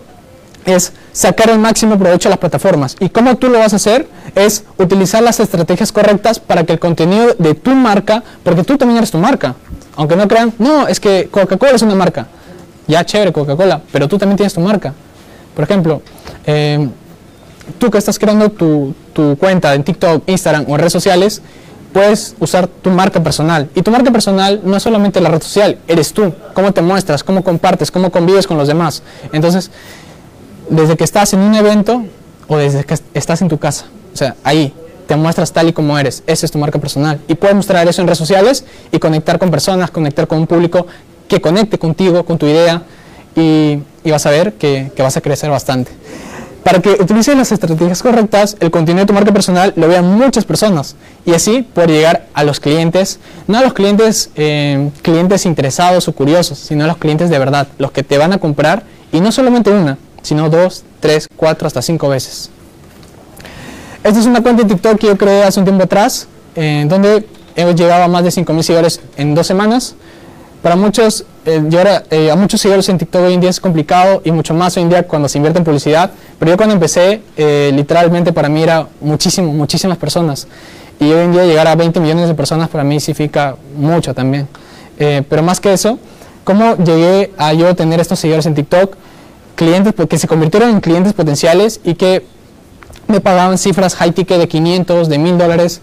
[0.65, 2.95] es sacar el máximo provecho a las plataformas.
[2.99, 4.07] ¿Y cómo tú lo vas a hacer?
[4.33, 8.97] Es utilizar las estrategias correctas para que el contenido de tu marca, porque tú también
[8.97, 9.55] eres tu marca,
[9.95, 12.27] aunque no crean, no, es que Coca-Cola es una marca.
[12.87, 14.93] Ya chévere Coca-Cola, pero tú también tienes tu marca.
[15.55, 16.01] Por ejemplo,
[16.45, 16.89] eh,
[17.77, 21.41] tú que estás creando tu, tu cuenta en TikTok, Instagram o en redes sociales,
[21.95, 23.69] puedes usar tu marca personal.
[23.73, 27.23] Y tu marca personal no es solamente la red social, eres tú, cómo te muestras,
[27.23, 29.01] cómo compartes, cómo convives con los demás.
[29.31, 29.71] Entonces,
[30.69, 32.03] desde que estás en un evento
[32.49, 33.85] o desde que estás en tu casa.
[34.13, 34.73] O sea, ahí
[35.07, 36.21] te muestras tal y como eres.
[36.27, 37.21] Esa es tu marca personal.
[37.29, 40.85] Y puedes mostrar eso en redes sociales y conectar con personas, conectar con un público
[41.29, 42.83] que conecte contigo, con tu idea
[43.37, 45.93] y, vas a ver que, vas a crecer bastante.
[46.65, 50.45] Para que utilices las estrategias correctas, el contenido de tu marca personal lo vean muchas
[50.45, 56.07] personas y así poder llegar a los clientes, no a los clientes, eh, clientes interesados
[56.07, 59.21] o curiosos, sino a los clientes de verdad, los que te van a comprar y
[59.21, 62.49] no solamente una, sino dos, tres, cuatro, hasta cinco veces.
[64.03, 67.27] Esta es una cuenta de TikTok que yo creé hace un tiempo atrás, en donde
[67.55, 69.93] hemos llegado a más de 5.000 seguidores en dos semanas.
[70.63, 74.31] Para muchos, eh, eh, a muchos seguidores en TikTok hoy en día es complicado y
[74.31, 76.11] mucho más hoy en día cuando se invierte en publicidad.
[76.39, 80.47] Pero yo cuando empecé, eh, literalmente para mí era muchísimo, muchísimas personas.
[80.99, 84.47] Y hoy en día llegar a 20 millones de personas para mí significa mucho también.
[84.97, 85.99] pero más que eso,
[86.45, 88.95] ¿cómo llegué a yo tener estos seguidores en TikTok?
[89.55, 92.25] clientes que se convirtieron en clientes potenciales y que
[93.07, 95.81] me pagaban cifras high ticket de 500, de 1000 dólares.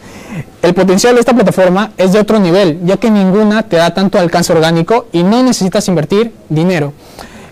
[0.62, 4.18] El potencial de esta plataforma es de otro nivel, ya que ninguna te da tanto
[4.18, 6.92] alcance orgánico y no necesitas invertir dinero.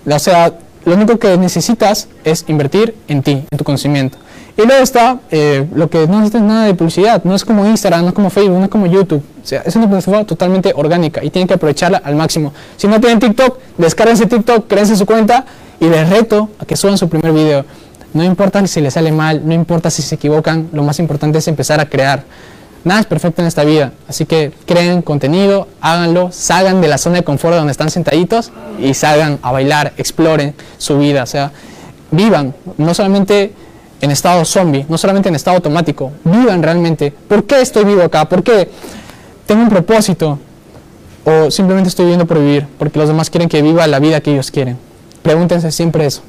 [0.08, 0.54] O sea,
[0.84, 4.18] lo único que necesitas es invertir en ti, en tu conocimiento.
[4.56, 8.02] Y luego está eh, lo que no necesitas nada de publicidad, no es como Instagram,
[8.02, 9.22] no es como Facebook, no es como YouTube.
[9.42, 12.52] O sea, es una plataforma totalmente orgánica y tienen que aprovecharla al máximo.
[12.76, 15.44] Si no tienen TikTok, descárguense TikTok, créense su cuenta
[15.80, 17.64] y les reto a que suban su primer video.
[18.12, 21.48] No importa si les sale mal, no importa si se equivocan, lo más importante es
[21.48, 22.24] empezar a crear.
[22.82, 27.16] Nada es perfecto en esta vida, así que creen contenido, háganlo, salgan de la zona
[27.16, 31.52] de confort donde están sentaditos y salgan a bailar, exploren su vida, o sea,
[32.10, 33.52] vivan, no solamente
[34.00, 37.12] en estado zombie, no solamente en estado automático, vivan realmente.
[37.12, 38.28] ¿Por qué estoy vivo acá?
[38.28, 38.70] ¿Por qué
[39.46, 40.38] tengo un propósito?
[41.24, 42.66] ¿O simplemente estoy viviendo por vivir?
[42.78, 44.78] Porque los demás quieren que viva la vida que ellos quieren.
[45.22, 46.22] Pregúntense siempre eso.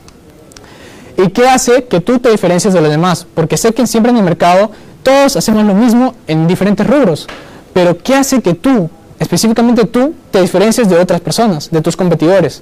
[1.17, 3.27] ¿Y qué hace que tú te diferencies de los demás?
[3.33, 4.71] Porque sé que siempre en el mercado
[5.03, 7.27] todos hacemos lo mismo en diferentes rubros.
[7.73, 12.61] Pero ¿qué hace que tú, específicamente tú, te diferencies de otras personas, de tus competidores?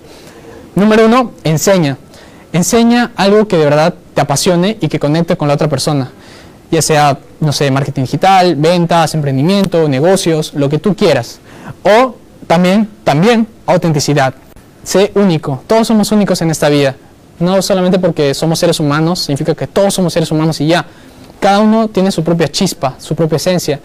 [0.75, 1.97] Número uno, enseña.
[2.53, 6.11] Enseña algo que de verdad te apasione y que conecte con la otra persona.
[6.71, 11.39] Ya sea, no sé, marketing digital, ventas, emprendimiento, negocios, lo que tú quieras.
[11.83, 12.15] O
[12.47, 14.33] también, también, autenticidad.
[14.83, 15.61] Sé único.
[15.67, 16.95] Todos somos únicos en esta vida.
[17.39, 20.85] No solamente porque somos seres humanos, significa que todos somos seres humanos y ya.
[21.39, 23.79] Cada uno tiene su propia chispa, su propia esencia.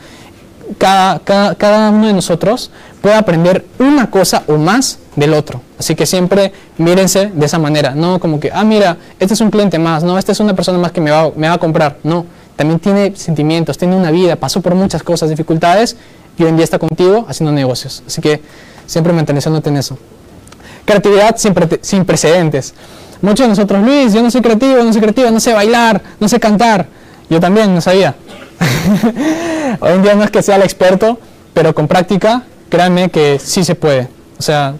[0.78, 5.60] Cada, cada, uno de nosotros puede aprender una cosa o más del otro.
[5.78, 7.94] Así que siempre mírense de esa manera.
[7.94, 10.78] No como que, ah, mira, este es un cliente más, no, esta es una persona
[10.78, 11.98] más que me va, me va a comprar.
[12.02, 15.96] No, también tiene sentimientos, tiene una vida, pasó por muchas cosas, dificultades
[16.38, 18.02] y hoy en día está contigo haciendo negocios.
[18.06, 18.40] Así que
[18.86, 19.98] siempre manteniéndote en eso.
[20.84, 22.74] Creatividad sin, sin precedentes.
[23.24, 26.28] Muchos de nosotros, Luis, yo no soy creativo, no soy creativo, no sé bailar, no
[26.28, 26.86] sé cantar.
[27.30, 28.14] Yo también no sabía.
[29.80, 31.18] Hoy en día no es que sea el experto,
[31.54, 34.08] pero con práctica, créanme que sí se puede.
[34.38, 34.74] O sea,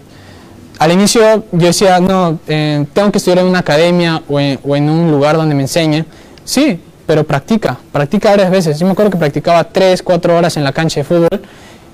[0.77, 4.75] al inicio yo decía, no, eh, tengo que estudiar en una academia o en, o
[4.75, 6.05] en, un lugar donde me enseñe.
[6.43, 8.77] Sí, pero practica, practica varias veces.
[8.77, 11.41] Yo me acuerdo que practicaba 3, 4 horas en la cancha de fútbol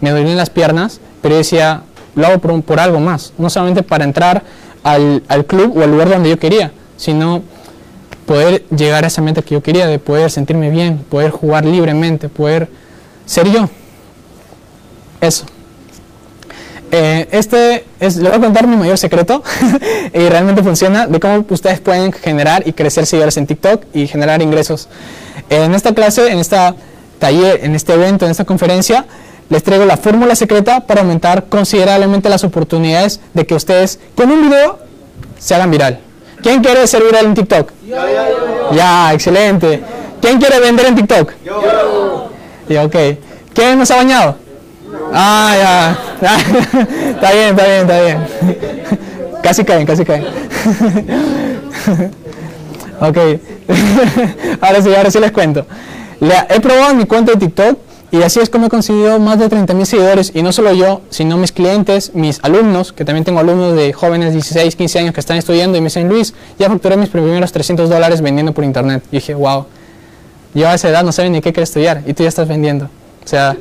[0.02, 1.84] me dolían las piernas, pero yo decía,
[2.16, 4.44] lo hago por, por algo más, no solamente para entrar
[4.84, 7.44] al, al club o al lugar donde yo quería, sino
[8.26, 12.30] poder llegar a esa meta que yo quería, de poder sentirme bien, poder jugar libremente,
[12.30, 12.70] poder
[13.26, 13.70] ser yo.
[15.20, 15.46] Eso.
[16.94, 19.42] Eh, este es, le voy a contar mi mayor secreto
[20.14, 24.42] y realmente funciona de cómo ustedes pueden generar y crecer seguidores en TikTok y generar
[24.42, 24.90] ingresos.
[25.50, 26.76] En esta clase, en esta
[27.20, 29.06] taller, en este evento, en esta conferencia,
[29.52, 34.44] les traigo la fórmula secreta para aumentar considerablemente las oportunidades de que ustedes con un
[34.44, 34.80] video
[35.38, 36.00] se hagan viral.
[36.42, 37.70] ¿Quién quiere ser viral en TikTok?
[38.72, 39.84] Ya, excelente.
[40.22, 41.34] ¿Quién quiere vender en TikTok?
[42.70, 42.96] Ya, ok.
[43.54, 44.38] ¿Quién no se ha bañado?
[45.14, 45.98] Ah, ya.
[47.10, 48.28] está bien, está bien, está bien.
[49.44, 50.24] Casi caen, casi caen.
[53.02, 53.18] ok.
[54.62, 55.66] ahora sí, ahora sí les cuento.
[56.50, 59.74] He probado mi cuenta de TikTok y así es como he conseguido más de 30
[59.74, 60.34] mil seguidores.
[60.36, 64.30] Y no solo yo, sino mis clientes, mis alumnos, que también tengo alumnos de jóvenes
[64.30, 67.54] de 16, 15 años que están estudiando y me dicen, Luis, ya facturé mis primeros
[67.54, 69.02] 300 dólares vendiendo por internet.
[69.12, 69.66] Y dije, wow,
[70.54, 72.90] yo a esa edad no saben ni qué quiero estudiar y tú ya estás vendiendo.
[73.24, 73.56] O sea,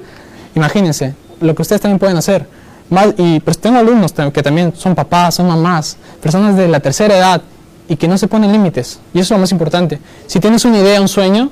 [0.57, 2.45] imagínense, lo que ustedes también pueden hacer.
[2.89, 7.17] Más, y pues tengo alumnos que también son papás, son mamás, personas de la tercera
[7.17, 7.43] edad
[7.89, 8.99] y que no se ponen límites.
[9.15, 10.01] Y eso es lo más importante.
[10.27, 11.51] Si tienes una idea, un sueño,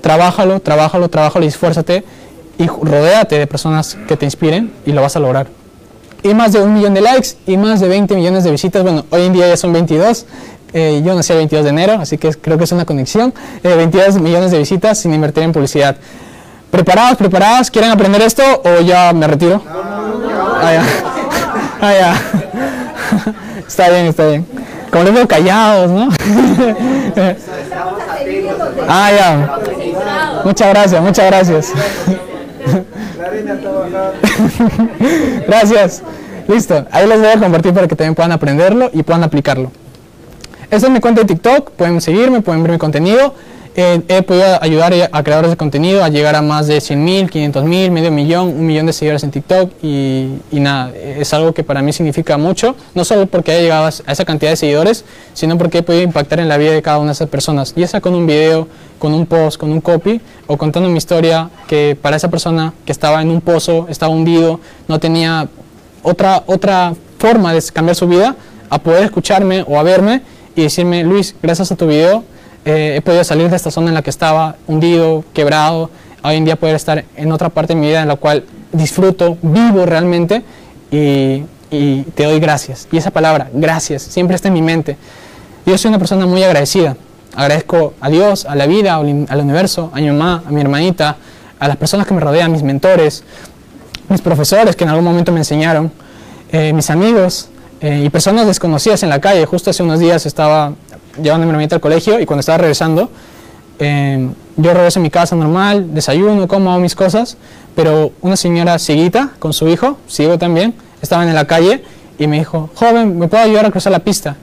[0.00, 2.02] trabájalo, trabájalo, trabájalo y esfuérzate
[2.60, 5.46] y rodéate de personas que te inspiren y lo vas a lograr.
[6.22, 8.82] Y más de un millón de likes y más de 20 millones de visitas.
[8.82, 10.26] Bueno, hoy en día ya son 22.
[10.74, 13.32] Eh, yo nací el 22 de enero, así que creo que es una conexión.
[13.62, 15.96] Eh, 22 millones de visitas sin invertir en publicidad.
[16.70, 17.70] ¿Preparados, preparadas?
[17.70, 19.62] ¿Quieren aprender esto o ya me retiro?
[19.66, 20.84] Ah, ya.
[21.82, 22.14] Ah, ya.
[23.66, 24.46] Está bien, está bien.
[24.90, 26.10] Como les veo callados, ¿no?
[28.86, 29.58] ah, ya.
[30.44, 31.72] Muchas gracias, muchas gracias.
[35.46, 36.02] Gracias.
[36.48, 36.86] Listo.
[36.90, 39.70] Ahí les voy a compartir para que también puedan aprenderlo y puedan aplicarlo.
[40.70, 41.70] Esta es mi cuenta de TikTok.
[41.72, 43.34] Pueden seguirme, pueden ver mi contenido.
[43.82, 47.30] Eh, he podido ayudar a creadores de contenido a llegar a más de 100 mil,
[47.30, 51.54] 500 mil, medio millón, un millón de seguidores en TikTok y, y nada, es algo
[51.54, 55.06] que para mí significa mucho, no solo porque haya llegado a esa cantidad de seguidores,
[55.32, 57.86] sino porque he podido impactar en la vida de cada una de esas personas, ya
[57.86, 61.96] sea con un video, con un post, con un copy o contando mi historia que
[62.02, 65.48] para esa persona que estaba en un pozo, estaba hundido, no tenía
[66.02, 68.36] otra, otra forma de cambiar su vida,
[68.68, 70.20] a poder escucharme o a verme
[70.54, 72.24] y decirme, Luis, gracias a tu video
[72.64, 75.90] eh, he podido salir de esta zona en la que estaba hundido, quebrado,
[76.22, 79.38] hoy en día poder estar en otra parte de mi vida en la cual disfruto,
[79.42, 80.42] vivo realmente
[80.90, 82.88] y, te doy gracias.
[82.90, 84.96] Y esa palabra, gracias, siempre está en mi mente.
[85.64, 86.96] Yo soy una persona muy agradecida.
[87.36, 91.16] Agradezco a Dios, a la vida, al universo, a mi mamá, a mi hermanita,
[91.60, 93.22] a las personas que me rodean, mis mentores,
[94.08, 95.92] mis profesores que en algún momento me enseñaron,
[96.50, 99.46] eh, mis amigos eh, y personas desconocidas en la calle.
[99.46, 100.72] Justo hace unos días estaba
[101.16, 103.10] llevando a mi hermanita al colegio y cuando estaba regresando,
[103.78, 107.36] eh, yo regreso a mi casa normal, desayuno, como, hago mis cosas,
[107.74, 111.82] pero una señora cieguita con su hijo, ciego también, estaban en la calle
[112.18, 114.36] y me dijo, joven, ¿me puedo ayudar a cruzar la pista?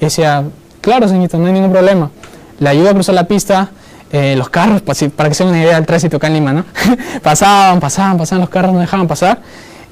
[0.00, 0.44] Y decía,
[0.80, 2.10] claro, señorita, no hay ningún problema.
[2.58, 3.70] Le ayudo a cruzar la pista,
[4.10, 6.64] eh, los carros, para que se una idea del tránsito acá en Lima, ¿no?
[7.22, 9.40] pasaban, pasaban, pasaban, los carros no dejaban pasar,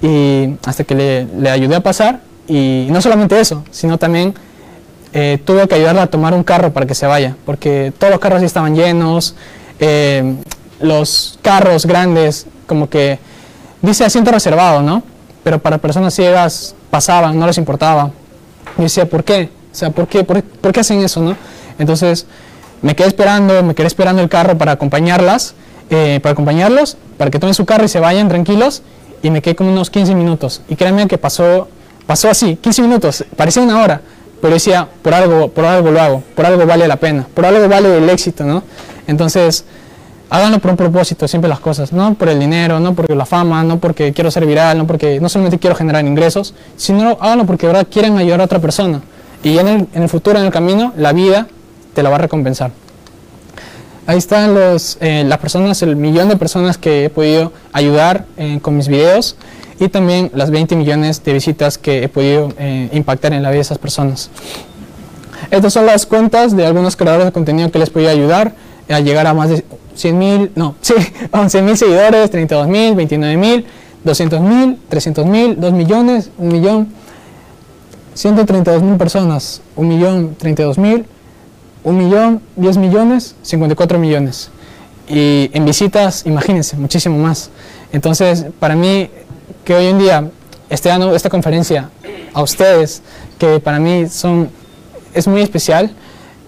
[0.03, 4.35] y hasta que le, le ayudé a pasar, y no solamente eso, sino también
[5.13, 8.21] eh, tuve que ayudarla a tomar un carro para que se vaya, porque todos los
[8.21, 9.35] carros ya estaban llenos,
[9.81, 10.37] eh,
[10.81, 13.19] los carros grandes, como que
[13.83, 15.03] dice asiento reservado, ¿no?
[15.43, 18.11] Pero para personas ciegas pasaban, no les importaba.
[18.77, 19.51] Y decía, ¿por qué?
[19.73, 21.37] O sea, ¿por qué, por, por qué hacen eso, no?
[21.79, 22.27] Entonces,
[22.83, 25.55] me quedé esperando, me quedé esperando el carro para acompañarlas,
[25.91, 28.83] eh, para acompañarlos, para que tomen su carro y se vayan tranquilos,
[29.23, 30.63] y me quedé como unos 15 minutos.
[30.69, 31.69] Y créanme que pasó,
[32.07, 34.01] pasó así, 15 minutos, parecía una hora,
[34.41, 37.69] pero decía, por algo, por algo lo hago, por algo vale la pena, por algo
[37.69, 38.63] vale el éxito, ¿no?
[39.07, 39.65] Entonces,
[40.31, 43.63] háganlo por un propósito, siempre las cosas, no por el dinero, no por la fama,
[43.65, 47.67] no porque quiero ser viral, no porque no solamente quiero generar ingresos, sino háganlo porque
[47.67, 49.01] de verdad quieren ayudar a otra persona.
[49.43, 51.47] Y en el, en el futuro, en el camino, la vida
[51.95, 52.71] te la va a recompensar.
[54.09, 58.59] Ahí están los, eh, las personas, el millón de personas que he podido ayudar eh,
[58.63, 59.37] con mis videos
[59.79, 63.59] y también las 20 millones de visitas que he podido eh, impactar en la vida
[63.59, 64.31] de esas personas.
[65.51, 68.55] Estas son las cuentas de algunos creadores de contenido que les podía ayudar
[68.89, 69.63] a llegar a más de
[69.95, 70.95] 100 mil, no, sí,
[71.31, 73.67] 11 mil seguidores, 32 mil, 29 mil,
[74.05, 76.89] 200 mil, 300 mil, 2 millones, 1 millón,
[78.15, 81.05] 132 mil personas, 1 millón, 32 mil,
[81.85, 84.51] 1 millón, 10 millones, 54 millones.
[85.09, 87.51] Y en visitas, imagínense, muchísimo más.
[87.93, 89.11] Entonces, para mí,
[89.65, 90.31] que hoy en día
[90.69, 91.91] esté dando esta conferencia
[92.35, 93.03] a ustedes,
[93.39, 94.51] que para mí son,
[95.15, 95.91] es muy especial,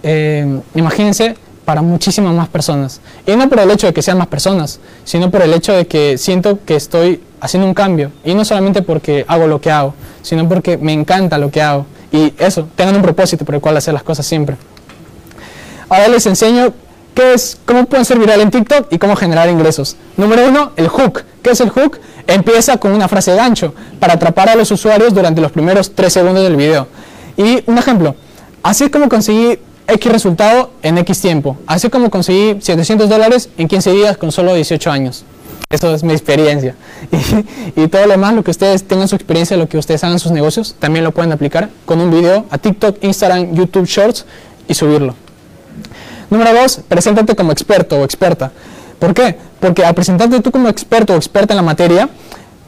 [0.03, 3.01] eh, imagínense para muchísimas más personas.
[3.26, 5.87] Y no por el hecho de que sean más personas, sino por el hecho de
[5.87, 8.11] que siento que estoy haciendo un cambio.
[8.24, 11.87] Y no solamente porque hago lo que hago, sino porque me encanta lo que hago.
[12.12, 14.57] Y eso, tengan un propósito por el cual hacer las cosas siempre.
[15.91, 16.72] Ahora les enseño
[17.14, 19.97] qué es, cómo pueden ser viral en TikTok y cómo generar ingresos.
[20.16, 21.24] Número uno, el hook.
[21.43, 21.99] ¿Qué es el hook?
[22.28, 26.12] Empieza con una frase de gancho para atrapar a los usuarios durante los primeros tres
[26.12, 26.86] segundos del video.
[27.36, 28.14] Y un ejemplo,
[28.62, 31.59] así es como conseguí X resultado en X tiempo.
[31.66, 35.24] Así como conseguí 700 dólares en 15 días con solo 18 años.
[35.70, 36.76] Eso es mi experiencia.
[37.76, 40.30] Y, todo lo demás, lo que ustedes tengan su experiencia, lo que ustedes hagan sus
[40.30, 44.24] negocios, también lo pueden aplicar con un video a TikTok, Instagram, YouTube Shorts
[44.68, 45.14] y subirlo.
[46.31, 48.53] Número dos, preséntate como experto o experta.
[49.01, 49.37] ¿Por qué?
[49.59, 52.09] Porque al presentarte tú como experto o experta en la materia,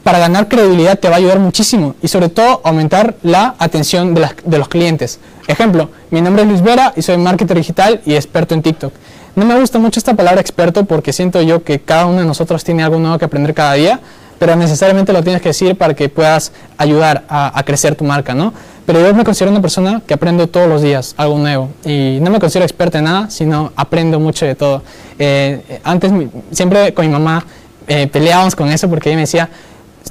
[0.03, 4.57] para ganar credibilidad te va a ayudar muchísimo y sobre todo aumentar la atención de,
[4.57, 5.19] los clientes.
[5.47, 8.93] Ejemplo, mi nombre es Luis Vera y soy marketer digital y experto en TikTok.
[9.35, 12.63] No me gusta mucho esta palabra experto porque siento yo que cada uno de nosotros
[12.63, 14.01] tiene algo nuevo que aprender cada día,
[14.39, 18.33] pero necesariamente lo tienes que decir para que puedas ayudar a, a crecer tu marca,
[18.33, 18.53] ¿no?
[18.85, 22.31] Pero yo me considero una persona que aprendo todos los días algo nuevo y no
[22.31, 24.81] me considero experta en nada, sino aprendo mucho de todo.
[25.17, 26.11] Eh, antes
[26.51, 27.45] siempre con mi mamá
[27.87, 29.49] eh, peleábamos con eso porque ella me decía,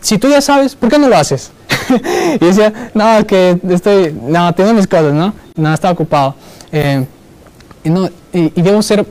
[0.01, 1.51] si tú ya sabes, ¿por qué no lo haces?
[2.41, 5.35] y decía, no, que estoy, no, tengo mis cosas, ¿no?
[5.55, 6.35] No, estaba ocupado.
[6.71, 7.05] Eh,
[7.85, 9.05] y, no, y, debo ser,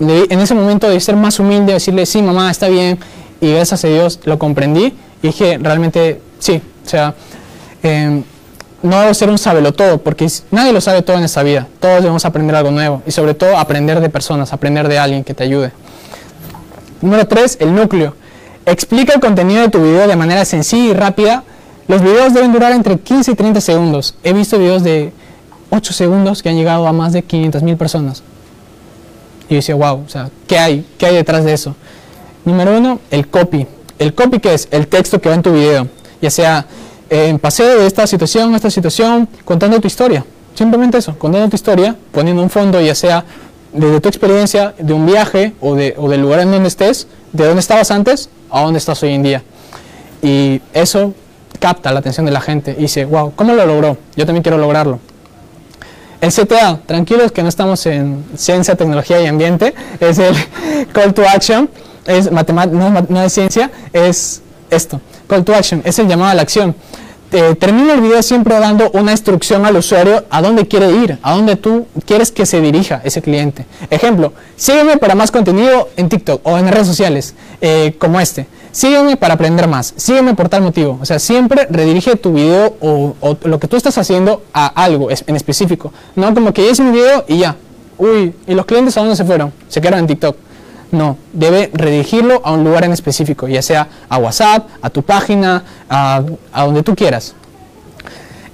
[0.00, 2.98] en ese momento de ser más humilde, decirle, sí, mamá, está bien,
[3.40, 7.14] y gracias a Dios lo comprendí y dije, realmente, sí, o sea,
[7.82, 8.22] eh,
[8.82, 11.66] no debo ser un sabelo todo, porque nadie lo sabe todo en esta vida.
[11.80, 15.34] Todos debemos aprender algo nuevo y sobre todo aprender de personas, aprender de alguien que
[15.34, 15.72] te ayude.
[17.00, 18.14] Número 3, el núcleo.
[18.66, 21.42] Explica el contenido de tu video de manera sencilla y rápida.
[21.88, 24.14] Los videos deben durar entre 15 y 30 segundos.
[24.22, 25.12] He visto videos de
[25.70, 28.22] 8 segundos que han llegado a más de 500 mil personas.
[29.48, 30.86] Y yo decía, wow, o sea, ¿qué hay?
[30.98, 31.74] ¿Qué hay detrás de eso?
[32.44, 33.66] Número 1, el copy.
[33.98, 35.88] El copy que es el texto que va en tu video,
[36.20, 36.66] ya sea
[37.10, 40.24] en paseo de esta situación a esta situación, contando tu historia.
[40.54, 43.24] Simplemente eso, contando tu historia, poniendo un fondo, ya sea
[43.72, 47.44] desde tu experiencia, de un viaje o, de, o del lugar en donde estés, de
[47.44, 49.42] dónde estabas antes a dónde estás hoy en día.
[50.22, 51.14] Y eso
[51.58, 53.98] capta la atención de la gente y dice, wow, ¿cómo lo logró?
[54.16, 55.00] Yo también quiero lograrlo.
[56.20, 60.34] El CTA, tranquilos que no estamos en ciencia, tecnología y ambiente, es el
[60.92, 61.70] call to action,
[62.06, 65.00] es matemática, no es ciencia, es esto.
[65.28, 66.74] Call to action es el llamado a la acción.
[67.30, 71.56] Termina el video siempre dando una instrucción al usuario a dónde quiere ir, a dónde
[71.56, 73.66] tú quieres que se dirija ese cliente.
[73.90, 78.46] Ejemplo, sígueme para más contenido en TikTok o en redes sociales eh, como este.
[78.72, 80.98] Sígueme para aprender más, sígueme por tal motivo.
[81.02, 85.36] O sea, siempre redirige tu video o, lo que tú estás haciendo a algo en
[85.36, 85.92] específico.
[86.16, 87.56] No como que hice un video y ya.
[87.98, 89.52] Uy, ¿y los clientes a dónde se fueron?
[89.68, 90.36] Se quedaron en TikTok.
[90.90, 95.62] No, debe redirigirlo a un lugar en específico, ya sea a WhatsApp, a tu página,
[95.88, 96.22] a,
[96.54, 97.34] donde tú quieras.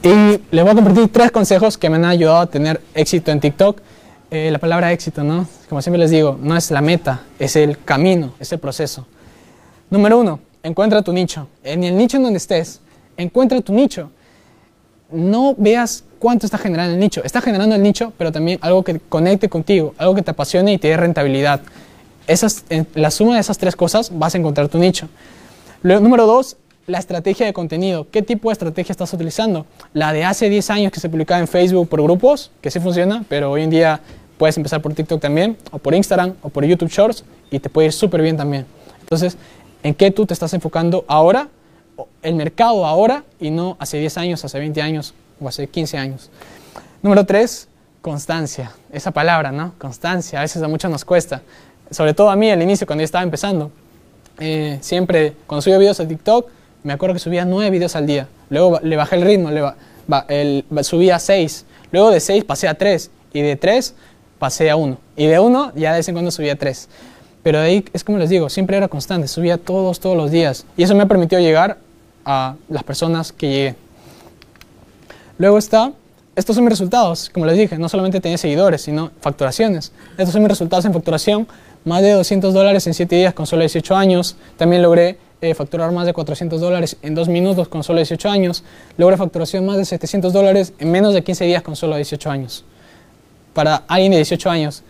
[0.03, 3.41] Y le voy a compartir tres consejos que me han ayudado a tener éxito en
[3.41, 3.80] TikTok.
[4.30, 5.47] Eh, la palabra éxito, ¿no?
[5.68, 9.07] Como siempre les digo, no es la meta, es el camino, es el proceso.
[9.91, 11.47] Número uno, encuentra tu nicho.
[11.62, 12.80] En el nicho en donde estés,
[13.16, 14.11] encuentra tu nicho.
[15.11, 17.22] No veas cuánto está generando el nicho.
[17.22, 20.78] Está generando el nicho, pero también algo que conecte contigo, algo que te apasione y
[20.78, 21.61] te dé rentabilidad
[22.27, 25.09] esas, en la suma de esas tres cosas vas a encontrar tu nicho.
[25.83, 26.57] Número dos,
[26.87, 28.07] la estrategia de contenido.
[28.11, 29.66] ¿Qué tipo de estrategia estás utilizando?
[29.93, 33.25] La de hace 10 años que se publicaba en Facebook por grupos, que sí funciona,
[33.29, 34.01] pero hoy en día
[34.39, 37.87] puedes empezar por TikTok también, o por Instagram, o por YouTube Shorts, y te puede
[37.87, 38.66] ir súper bien también.
[39.01, 39.37] Entonces,
[39.83, 41.49] ¿en qué tú te estás enfocando ahora?
[42.22, 46.31] El mercado ahora y no hace 10 años, hace 20 años o hace 15 años.
[47.03, 47.68] Número tres,
[48.01, 48.72] constancia.
[48.91, 49.75] Esa palabra, ¿no?
[49.79, 51.43] Constancia, a veces a mucho nos cuesta
[51.91, 53.70] sobre todo a mí al inicio cuando yo estaba empezando,
[54.39, 56.49] eh, siempre cuando subía videos a TikTok,
[56.82, 58.28] me acuerdo que subía nueve videos al día.
[58.51, 61.64] Luego le bajé el ritmo, le subía seis.
[61.93, 63.11] Luego de seis pasé a tres.
[63.32, 63.95] Y de tres
[64.39, 64.99] pasé a uno.
[65.16, 66.89] Y de uno ya de vez en cuando subía tres.
[67.43, 70.66] Pero de ahí es como les digo, siempre era constante, subía todos, todos los días.
[70.76, 71.78] Y eso me ha permitido llegar
[72.24, 73.74] a las personas que llegué.
[75.39, 75.93] Luego está,
[76.37, 79.93] estos son mis resultados, como les dije, no solamente tenía seguidores, sino facturaciones.
[80.16, 81.47] Estos son mis resultados en facturación
[81.85, 84.37] más de 200 dólares en 7 días con solo 18 años.
[84.57, 88.64] También logré eh, facturar más de 400 dólares en 2 minutos con solo 18 años.
[88.97, 92.64] Logré facturación más de 700 dólares en menos de 15 días con solo 18 años.
[93.53, 94.82] Para alguien de 18 años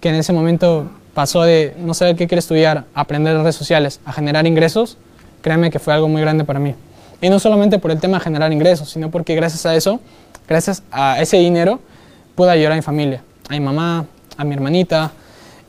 [0.00, 4.00] que en ese momento pasó de no saber qué quiere estudiar, a aprender redes sociales,
[4.04, 4.96] a generar ingresos,
[5.42, 6.74] créanme que fue algo muy grande para mí.
[7.20, 10.00] Y no solamente por el tema de generar ingresos, sino porque gracias a eso,
[10.48, 11.80] gracias a ese dinero,
[12.34, 14.06] pude ayudar a mi familia, a mi mamá,
[14.36, 15.12] a mi hermanita,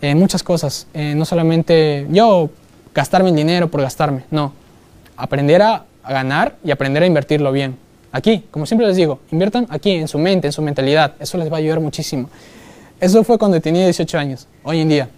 [0.01, 0.87] eh, muchas cosas.
[0.93, 2.49] Eh, no solamente yo
[2.93, 4.53] gastarme el dinero por gastarme, no.
[5.15, 7.77] Aprender a, ganar y aprender a invertirlo bien.
[8.11, 11.13] Aquí, como siempre les digo, inviertan aquí, en su mente, en su mentalidad.
[11.19, 12.27] Eso les va a ayudar muchísimo.
[12.99, 14.47] Eso fue cuando tenía 18 años.
[14.63, 15.09] Hoy en día,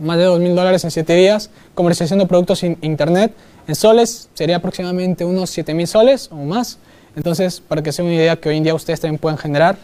[0.00, 3.34] más de 2 mil dólares en 7 días, comercialización de productos en internet.
[3.68, 6.78] En soles sería aproximadamente unos 7 mil soles o más.
[7.14, 9.76] Entonces, para que sea una idea que hoy en día ustedes también pueden generar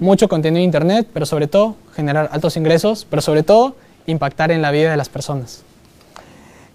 [0.00, 3.76] mucho contenido en internet, pero sobre todo generar altos ingresos, pero sobre todo
[4.06, 5.62] impactar en la vida de las personas.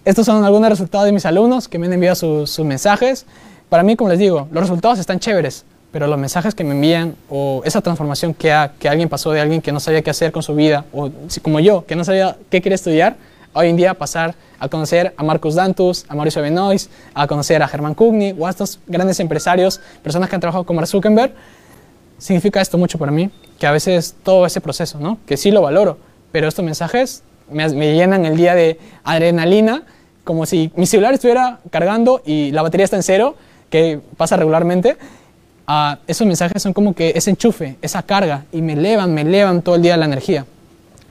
[0.04, 3.24] Estos son algunos resultados de mis alumnos que me han enviado sus, sus mensajes.
[3.68, 7.14] Para mí, como les digo, los resultados están chéveres, pero los mensajes que me envían
[7.30, 10.32] o esa transformación que, ha, que alguien pasó de alguien que no sabía qué hacer
[10.32, 13.16] con su vida, o como yo, que no sabía qué quería estudiar,
[13.54, 17.68] hoy en día pasar a conocer a Marcos Dantus, a Mauricio Benoist, a conocer a
[17.68, 21.32] Germán Kugni o a estos grandes empresarios, personas que han trabajado con Mark Zuckerberg,
[22.18, 25.18] significa esto mucho para mí, que a veces todo ese proceso, ¿no?
[25.26, 25.98] que sí lo valoro,
[26.32, 29.84] pero estos mensajes me, me llenan el día de adrenalina,
[30.24, 33.36] como si mi celular estuviera cargando y la batería está en cero,
[33.70, 34.96] que pasa regularmente.
[35.66, 39.62] Uh, esos mensajes son como que ese enchufe, esa carga, y me elevan, me elevan
[39.62, 40.46] todo el día la energía.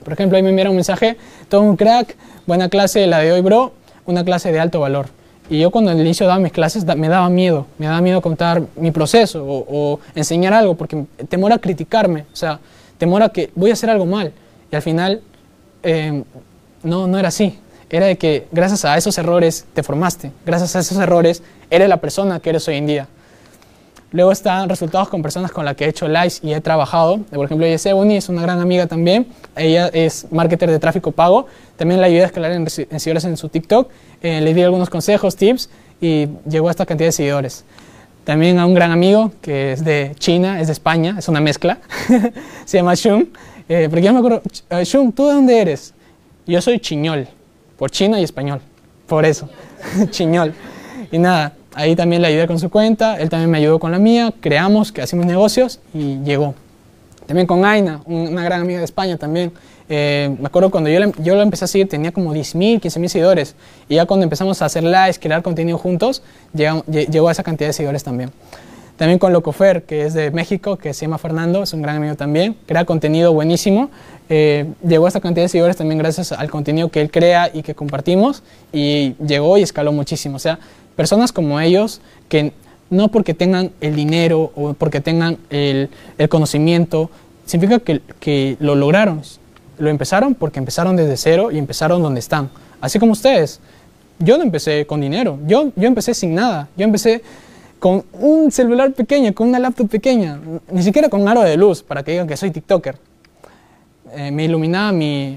[0.02, 1.16] Por ejemplo, ahí me enviaron un mensaje,
[1.48, 3.72] todo un crack, buena clase la de hoy, bro,
[4.06, 5.06] una clase de alto valor.
[5.50, 8.62] Y yo cuando al inicio daba mis clases me daba miedo, me daba miedo contar
[8.76, 12.60] mi proceso o, enseñar algo porque temor a criticarme, o sea,
[12.96, 14.32] temor a que voy a hacer algo mal.
[14.72, 15.20] Y al final
[15.82, 16.24] eh,
[16.82, 17.58] no, no era así,
[17.90, 21.98] era de que gracias a esos errores te formaste, gracias a esos errores eres la
[21.98, 23.08] persona que eres hoy en día.
[24.14, 27.18] Luego están resultados con personas con las que he hecho lives y he trabajado.
[27.32, 29.26] Por ejemplo, es Ebony, es una gran amiga también.
[29.56, 31.48] Ella es marketer de tráfico pago.
[31.76, 33.90] También la ayudé a escalar en, en seguidores en su TikTok.
[34.22, 35.68] Eh, le di algunos consejos, tips
[36.00, 37.64] y llegó a esta cantidad de seguidores.
[38.22, 41.80] También a un gran amigo que es de China, es de España, es una mezcla.
[42.66, 43.32] Se llama Shun.
[43.68, 44.42] Eh, porque yo me acuerdo,
[44.84, 45.92] Shun, ¿tú de dónde eres?
[46.46, 47.26] Yo soy chiñol,
[47.76, 48.60] por chino y español.
[49.08, 49.48] Por eso,
[50.10, 50.54] chiñol.
[51.10, 53.98] Y nada, ahí también le ayudé con su cuenta, él también me ayudó con la
[53.98, 56.54] mía, creamos, que hacemos negocios y llegó.
[57.26, 59.52] También con Aina, una gran amiga de España también.
[59.88, 63.08] Eh, me acuerdo cuando yo, le, yo lo empecé a seguir, tenía como 10.000, 15.000
[63.08, 63.54] seguidores.
[63.88, 66.22] Y ya cuando empezamos a hacer lives, crear contenido juntos,
[66.52, 68.30] llegó a esa cantidad de seguidores también.
[68.96, 72.14] También con Locofer, que es de México, que se llama Fernando, es un gran amigo
[72.14, 73.90] también, crea contenido buenísimo.
[74.28, 77.62] Eh, llegó a esta cantidad de seguidores también gracias al contenido que él crea y
[77.62, 78.44] que compartimos.
[78.72, 80.36] Y llegó y escaló muchísimo.
[80.36, 80.60] O sea,
[80.96, 82.52] personas como ellos que
[82.90, 85.88] no porque tengan el dinero o porque tengan el,
[86.28, 87.10] conocimiento,
[87.44, 89.22] significa que, lo lograron.
[89.78, 92.50] Lo empezaron porque empezaron desde cero y empezaron donde están.
[92.80, 93.60] Así como ustedes.
[94.20, 96.68] Yo no empecé con dinero, yo, yo empecé sin nada.
[96.76, 97.20] Yo empecé
[97.80, 100.38] con un celular pequeño, con una laptop pequeña,
[100.70, 102.96] ni siquiera con aro de luz para que digan que soy TikToker.
[104.14, 105.36] Eh, me iluminaba mi,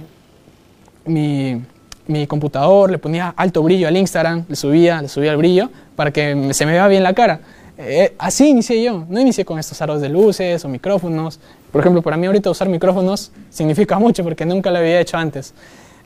[1.06, 1.60] mi,
[2.08, 6.12] mi computador, le ponía alto brillo al Instagram, le subía, le subía el brillo para
[6.12, 7.40] que se me vea bien la cara.
[7.78, 11.40] Eh, así inicié yo, no inicié con estos aros de luces o micrófonos.
[11.72, 15.54] Por ejemplo, para mí ahorita usar micrófonos significa mucho porque nunca lo había hecho antes.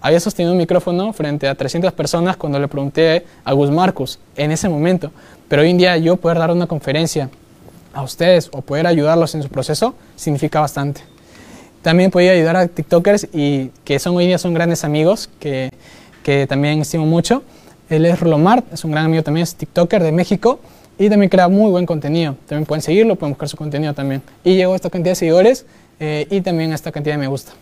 [0.01, 4.51] Había sostenido un micrófono frente a 300 personas cuando le pregunté a Gus Marcus en
[4.51, 5.11] ese momento.
[5.47, 7.29] Pero hoy en día yo poder dar una conferencia
[7.93, 11.10] a ustedes o poder ayudarlos en su proceso significa bastante.
[11.81, 15.71] También podía ayudar a TikTokers y que son hoy día son grandes amigos que,
[16.23, 17.43] que también estimo mucho.
[17.89, 20.59] Él es Rolomar, es un gran amigo también, es TikToker de México
[20.97, 22.35] y también crea muy buen contenido.
[22.47, 24.21] También pueden seguirlo, pueden buscar su contenido también.
[24.43, 25.65] Y llegó a esta cantidad de seguidores
[25.99, 27.53] eh, y también a esta cantidad de me gusta.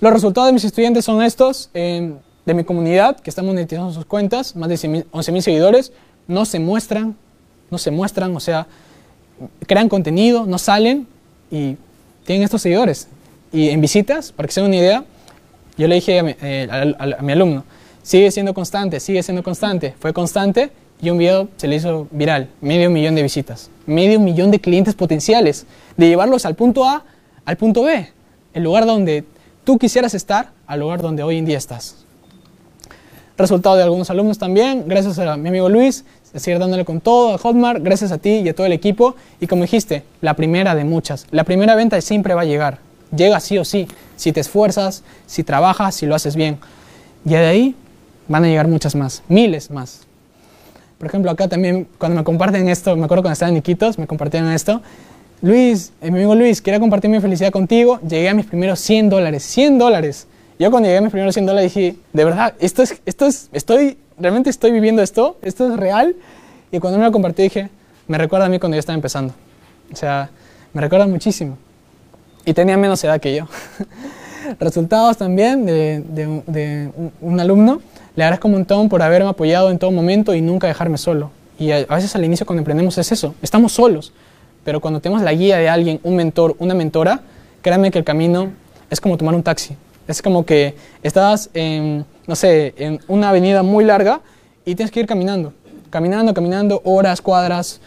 [0.00, 1.70] Los resultados de mis estudiantes son estos.
[1.74, 2.12] Eh,
[2.44, 5.92] de mi comunidad, que está monetizando sus cuentas, más de 11.000 seguidores,
[6.26, 7.16] no se muestran,
[7.70, 8.66] no se muestran, o sea,
[9.66, 11.06] crean contenido, no salen
[11.50, 11.76] y
[12.24, 13.08] tienen estos seguidores.
[13.52, 15.04] Y en visitas, para que se den una idea,
[15.76, 17.64] yo le dije a mi, eh, a mi alumno,
[18.02, 19.94] sigue siendo constante, sigue siendo constante.
[19.98, 20.70] Fue constante
[21.02, 24.94] y un video se le hizo viral, medio millón de visitas, medio millón de clientes
[24.94, 25.66] potenciales,
[25.96, 27.04] de llevarlos al punto A
[27.44, 28.08] al punto B,
[28.54, 29.24] el lugar donde
[29.64, 31.96] tú quisieras estar, al lugar donde hoy en día estás.
[33.36, 36.04] Resultado de algunos alumnos también, gracias a mi amigo Luis,
[36.34, 39.16] seguir dándole con todo a Hotmart, gracias a ti y a todo el equipo.
[39.40, 41.26] Y como dijiste, la primera de muchas.
[41.30, 42.78] La primera venta siempre va a llegar.
[43.14, 46.58] Llega sí o sí, si te esfuerzas, si trabajas, si lo haces bien.
[47.24, 47.74] Y de ahí
[48.28, 50.02] van a llegar muchas más, miles más.
[50.98, 54.06] Por ejemplo, acá también, cuando me comparten esto, me acuerdo cuando estaba en Iquitos, me
[54.06, 54.82] compartieron esto.
[55.42, 57.98] Luis, eh, mi amigo Luis, quería compartir mi felicidad contigo.
[58.06, 60.26] Llegué a mis primeros 100 dólares, 100 dólares.
[60.60, 63.48] Yo cuando llegué a mis primeros 100 dólares dije, de verdad, esto es, esto es,
[63.54, 66.14] estoy, realmente estoy viviendo esto, esto es real.
[66.70, 67.70] Y cuando me lo compartí dije,
[68.06, 69.32] me recuerda a mí cuando yo estaba empezando.
[69.90, 70.28] O sea,
[70.74, 71.56] me recuerda muchísimo.
[72.44, 73.48] Y tenía menos edad que yo.
[74.60, 76.90] Resultados también de, de, de
[77.22, 77.80] un, alumno.
[78.14, 81.30] Le agradezco un montón por haberme apoyado en todo momento y nunca dejarme solo.
[81.58, 84.12] Y a, a veces al inicio cuando emprendemos es eso, estamos solos.
[84.62, 87.22] Pero cuando tenemos la guía de alguien, un mentor, una mentora,
[87.62, 88.52] créanme que el camino
[88.90, 89.74] es como tomar un taxi.
[90.10, 94.20] Es como que estás en, no sé, en una avenida muy larga
[94.64, 95.52] y tienes que ir caminando,
[95.88, 97.80] caminando, caminando, horas, cuadras,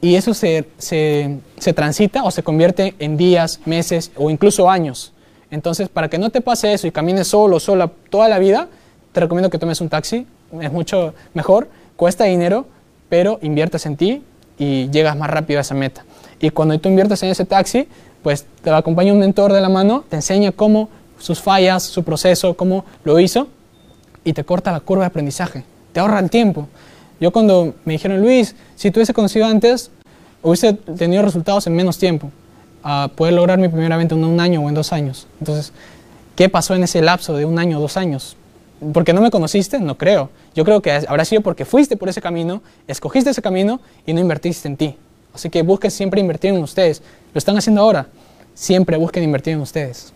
[0.00, 5.12] y eso se, se, se transita o se convierte en días, meses o incluso años.
[5.50, 8.68] Entonces, para que no te pase eso y camines solo, sola toda la vida,
[9.12, 10.26] te recomiendo que tomes un taxi,
[10.60, 12.66] es mucho mejor, cuesta dinero,
[13.08, 14.22] pero inviertes en ti
[14.58, 16.04] y llegas más rápido a esa meta.
[16.40, 17.86] Y cuando tú inviertes en ese taxi,
[18.22, 20.88] pues te acompaña un mentor de la mano, te enseña cómo
[21.22, 23.46] sus fallas, su proceso, cómo lo hizo
[24.24, 26.68] y te corta la curva de aprendizaje, te ahorra el tiempo.
[27.20, 29.92] Yo cuando me dijeron, Luis, si tú hubiese conocido antes,
[30.42, 32.30] hubiese tenido resultados en menos tiempo,
[32.82, 35.28] a poder lograr mi primera venta en un año o en dos años.
[35.38, 35.72] Entonces,
[36.34, 38.36] ¿qué pasó en ese lapso de un año o dos años?
[38.92, 39.78] ¿Porque no me conociste?
[39.78, 40.30] No creo.
[40.56, 44.20] Yo creo que habrá sido porque fuiste por ese camino, escogiste ese camino y no
[44.20, 44.96] invertiste en ti.
[45.32, 47.00] Así que busquen siempre invertir en ustedes.
[47.32, 48.08] Lo están haciendo ahora.
[48.54, 50.12] Siempre busquen invertir en ustedes.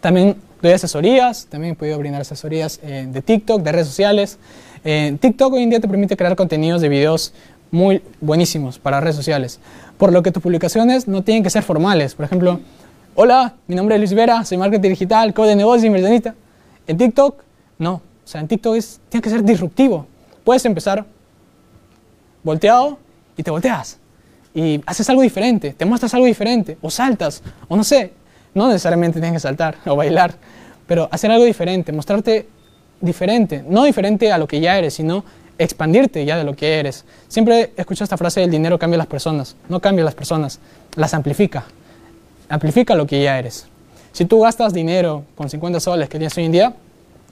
[0.00, 4.38] También doy asesorías, también he podido brindar asesorías eh, de TikTok, de redes sociales.
[4.84, 7.32] Eh, TikTok hoy en día te permite crear contenidos de videos
[7.70, 9.60] muy buenísimos para redes sociales,
[9.98, 12.14] por lo que tus publicaciones no tienen que ser formales.
[12.14, 12.60] Por ejemplo,
[13.14, 16.34] hola, mi nombre es Luis Vera, soy marketing digital, coach de negocios, inversionista.
[16.86, 17.42] En TikTok,
[17.78, 17.94] no.
[17.94, 20.06] O sea, en TikTok es, tiene que ser disruptivo.
[20.44, 21.04] Puedes empezar
[22.42, 22.98] volteado
[23.36, 23.98] y te volteas.
[24.54, 28.12] Y haces algo diferente, te muestras algo diferente, o saltas, o no sé,
[28.58, 30.34] no necesariamente tienes que saltar o bailar,
[30.86, 32.48] pero hacer algo diferente, mostrarte
[33.00, 35.24] diferente, no diferente a lo que ya eres, sino
[35.58, 37.04] expandirte ya de lo que eres.
[37.28, 40.60] Siempre escucho esta frase, el dinero cambia las personas, no cambia las personas,
[40.96, 41.64] las amplifica,
[42.48, 43.66] amplifica lo que ya eres.
[44.12, 46.74] Si tú gastas dinero con 50 soles que tienes hoy en día,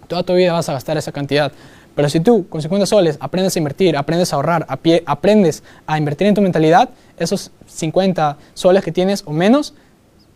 [0.07, 1.53] toda tu vida vas a gastar esa cantidad.
[1.95, 5.63] Pero si tú con 50 soles aprendes a invertir, aprendes a ahorrar, a pie, aprendes
[5.87, 9.75] a invertir en tu mentalidad, esos 50 soles que tienes o menos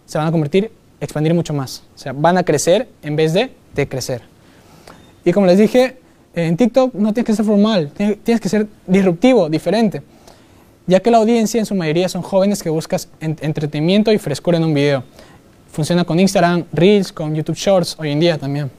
[0.07, 1.83] se van a convertir, expandir mucho más.
[1.95, 4.23] O sea, van a crecer en vez de decrecer.
[5.25, 5.97] Y como les dije,
[6.35, 10.03] en TikTok no tienes que ser formal, tienes que ser disruptivo, diferente.
[10.87, 14.65] Ya que la audiencia en su mayoría son jóvenes que buscan entretenimiento y frescura en
[14.65, 15.05] un video.
[15.71, 18.71] Funciona con Instagram, Reels, con YouTube Shorts hoy en día también.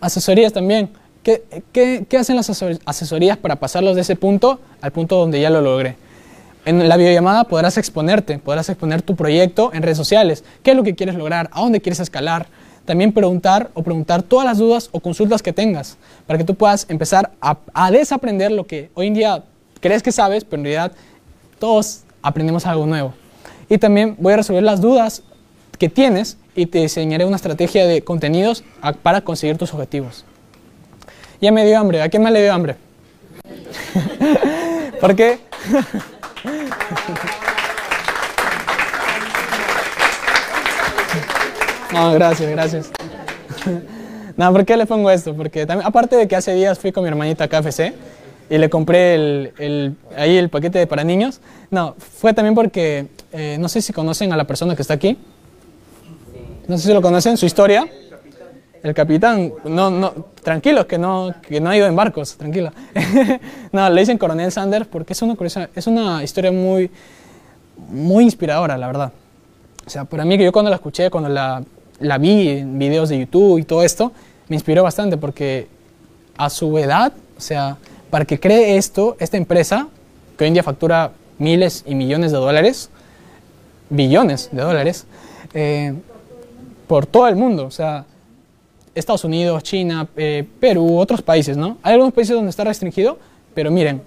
[0.00, 0.90] Asesorías también.
[1.22, 1.42] ¿Qué,
[1.72, 2.50] qué, qué hacen las
[2.84, 5.96] asesorías para pasarlos de ese punto al punto donde ya lo logré?
[6.64, 10.44] En la videollamada podrás exponerte, podrás exponer tu proyecto en redes sociales.
[10.62, 11.48] ¿Qué es lo que quieres lograr?
[11.52, 12.46] ¿A dónde quieres escalar?
[12.84, 15.96] También preguntar o preguntar todas las dudas o consultas que tengas
[16.26, 19.44] para que tú puedas empezar a, desaprender lo que hoy en día
[19.80, 20.92] crees que sabes, pero en realidad
[21.58, 23.14] todos aprendemos algo nuevo.
[23.68, 25.22] Y también voy a resolver las dudas
[25.78, 28.64] que tienes y te diseñaré una estrategia de contenidos
[29.02, 30.24] para conseguir tus objetivos.
[31.40, 32.02] Ya me dio hambre.
[32.02, 32.76] ¿A quién más le dio hambre?
[35.00, 35.38] ¿Por qué?
[41.92, 42.90] no, gracias, gracias.
[44.36, 45.34] no, ¿por qué le pongo esto?
[45.34, 47.92] Porque también, aparte de que hace días fui con mi hermanita a KFC
[48.50, 53.56] y le compré el, el, ahí el paquete para niños, no, fue también porque, eh,
[53.60, 55.18] no sé si conocen a la persona que está aquí.
[56.66, 57.86] No sé si lo conocen, su historia.
[58.82, 60.12] El capitán, no, no,
[60.42, 62.70] tranquilos, que no, que no ha ido en barcos, tranquilo.
[63.72, 65.36] no, le dicen Coronel Sanders porque es una,
[65.74, 66.90] es una historia muy,
[67.76, 69.12] muy inspiradora, la verdad.
[69.86, 71.62] O sea, para mí que yo cuando la escuché, cuando la,
[72.00, 74.12] la vi en videos de YouTube y todo esto,
[74.48, 75.68] me inspiró bastante porque
[76.36, 77.76] a su edad, o sea,
[78.10, 79.88] para que cree esto, esta empresa,
[80.36, 82.90] que hoy en día factura miles y millones de dólares,
[83.90, 85.06] billones de dólares,
[85.54, 85.94] eh,
[86.86, 88.06] por todo el mundo, o sea,
[88.94, 91.78] Estados Unidos, China, eh, Perú, otros países, ¿no?
[91.82, 93.18] Hay algunos países donde está restringido,
[93.54, 94.02] pero miren,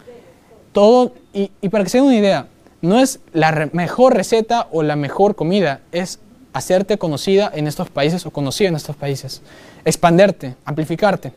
[0.72, 2.48] todo, y, para que se den una idea,
[2.82, 6.20] no es la mejor receta o la mejor comida, es
[6.54, 9.42] hacerte conocida en estos países o conocido en estos países,
[9.86, 11.32] expanderte, amplificarte.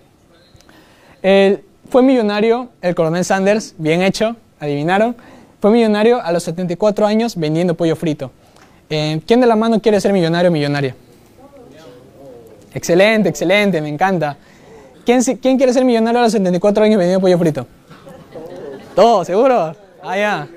[1.90, 5.16] Fue millonario el coronel Sanders, bien hecho, adivinaron,
[5.60, 8.30] fue millonario a los 74 años vendiendo pollo frito.
[8.90, 10.96] Eh, ¿Quién de la mano quiere ser millonario o millonaria?
[12.74, 14.36] Excelente, excelente, me encanta.
[15.04, 17.66] ¿Quién, ¿Quién, quiere ser millonario a los 74 años vendiendo pollo frito?
[18.94, 19.76] ¿Todo, seguro?
[20.02, 20.48] Ah, ya.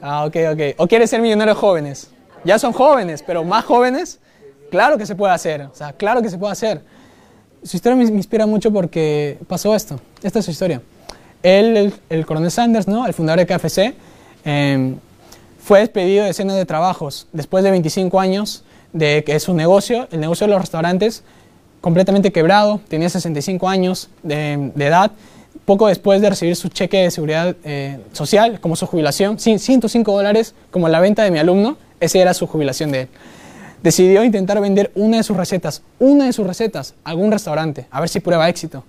[0.00, 0.60] Ah, ok, ok.
[0.78, 2.10] ¿O quiere ser millonario jóvenes?
[2.44, 4.20] Ya son jóvenes, pero más jóvenes.
[4.70, 6.82] claro que se puede hacer, o sea, claro que se puede hacer.
[7.62, 10.82] Su historia me, inspira mucho porque pasó esto, esta es su historia.
[11.42, 13.06] Él, el, el coronel Sanders, ¿no?
[13.06, 13.94] el fundador de KFC,
[14.44, 14.94] eh,
[15.58, 18.64] fue despedido de decenas de trabajos después de 25 años
[18.94, 21.24] de que es un negocio, el negocio de los restaurantes,
[21.82, 25.10] completamente quebrado, tenía 65 años de, edad,
[25.66, 30.10] poco después de recibir su cheque de seguridad eh, social, como su jubilación, sí, 105
[30.12, 33.08] dólares como la venta de mi alumno, esa era su jubilación de él.
[33.82, 38.00] Decidió intentar vender una de sus recetas, una de sus recetas, a algún restaurante, a
[38.00, 38.84] ver si prueba éxito.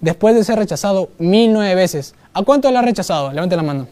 [0.00, 3.32] Después de ser rechazado mil nueve veces, ¿a cuánto le ha rechazado?
[3.32, 3.88] Levante la mano.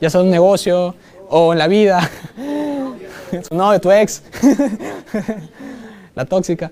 [0.00, 0.94] Ya sea un negocio
[1.28, 2.10] o en la vida,
[3.48, 4.22] su novio, tu ex,
[6.14, 6.70] la tóxica.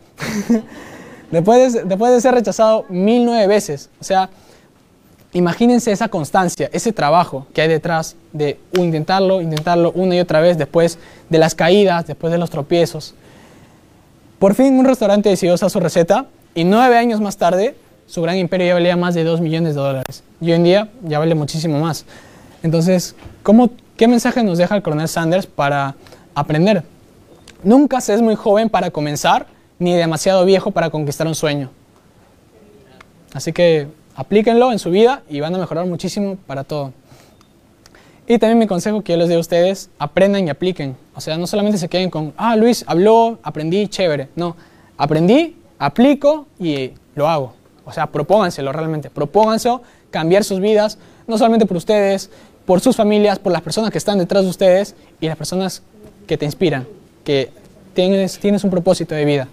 [1.31, 4.31] después, de, después de ser rechazado mil nueve veces, o sea,
[5.33, 10.59] imagínense esa constancia, ese trabajo que hay detrás de intentarlo, intentarlo una y otra vez
[10.59, 10.99] después
[11.29, 13.15] de las caídas, después de los tropiezos.
[14.39, 17.75] Por fin un restaurante decidió usar su receta y nueve años más tarde
[18.09, 20.25] su gran imperio ya valía más de dos millones de dólares.
[20.41, 22.07] Y hoy en día ya vale muchísimo más.
[22.63, 25.95] Entonces, ¿cómo, ¿qué mensaje nos deja el coronel Sanders para
[26.41, 26.85] aprender?
[27.63, 29.47] Nunca se es muy joven para comenzar
[29.79, 31.71] ni demasiado viejo para conquistar un sueño.
[33.33, 36.93] Así que aplíquenlo en su vida y van a mejorar muchísimo para todo.
[38.27, 40.97] Y también mi consejo que yo les doy a ustedes, aprendan y apliquen.
[41.15, 44.29] O sea, no solamente se queden con, ah, Luis habló, aprendí, chévere.
[44.37, 44.55] No,
[44.99, 47.55] aprendí, aplico y lo hago.
[47.87, 52.31] O sea, propónganselo realmente, propónganselo cambiar sus vidas, no solamente por ustedes,
[52.67, 55.83] por sus familias, por las personas que están detrás de ustedes y las personas
[56.29, 56.87] que te inspiran,
[57.25, 57.51] que
[57.95, 59.49] tienes, un propósito de vida.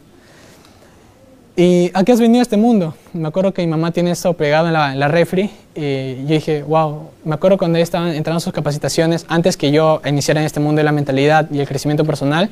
[1.55, 2.93] ¿Y a qué has venido a este mundo?
[3.13, 6.63] Me acuerdo que mi mamá tiene esto pegado en la, en refri y yo dije,
[6.63, 10.45] wow, me acuerdo cuando ella estaba entrando en sus capacitaciones, antes que yo iniciara en
[10.45, 12.49] este mundo de la mentalidad y el crecimiento personal,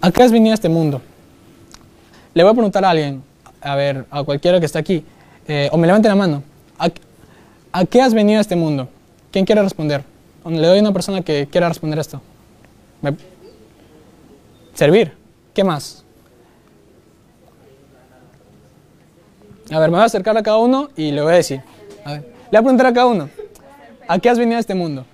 [0.00, 1.00] ¿a qué has venido a este mundo?
[2.34, 3.22] Le voy a preguntar a alguien,
[3.62, 5.04] a ver, a cualquiera que está aquí,
[5.48, 6.42] eh, o me levante la mano,
[6.78, 6.90] ¿a,
[7.72, 8.88] ¿a qué has venido a este mundo?
[9.32, 10.04] ¿Quién quiere responder?
[10.44, 12.20] Le doy a una persona que quiera responder esto.
[14.78, 15.12] Servir.
[15.52, 16.04] ¿Qué más?
[19.72, 21.60] A ver, me voy a acercar a cada uno y le voy a decir.
[22.04, 23.28] A ver, le voy a preguntar a cada uno.
[24.06, 25.04] ¿A qué has venido a este mundo?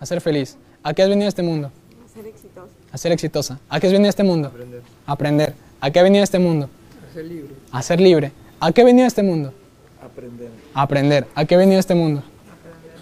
[0.00, 0.56] A ser feliz.
[0.82, 1.70] ¿A qué has venido a este mundo?
[2.04, 2.72] A ser exitosa.
[2.90, 3.60] A ser exitosa.
[3.68, 4.48] ¿A qué has venido a este mundo?
[4.48, 4.82] Aprender.
[5.06, 5.54] Aprender.
[5.80, 6.68] ¿A qué has venido a este mundo?
[7.08, 7.54] A ser libre.
[7.70, 8.32] A ser libre.
[8.58, 9.54] ¿A qué has venido a este mundo?
[10.02, 10.50] Aprender.
[10.74, 11.26] Aprender.
[11.36, 12.24] ¿A qué has venido a este mundo?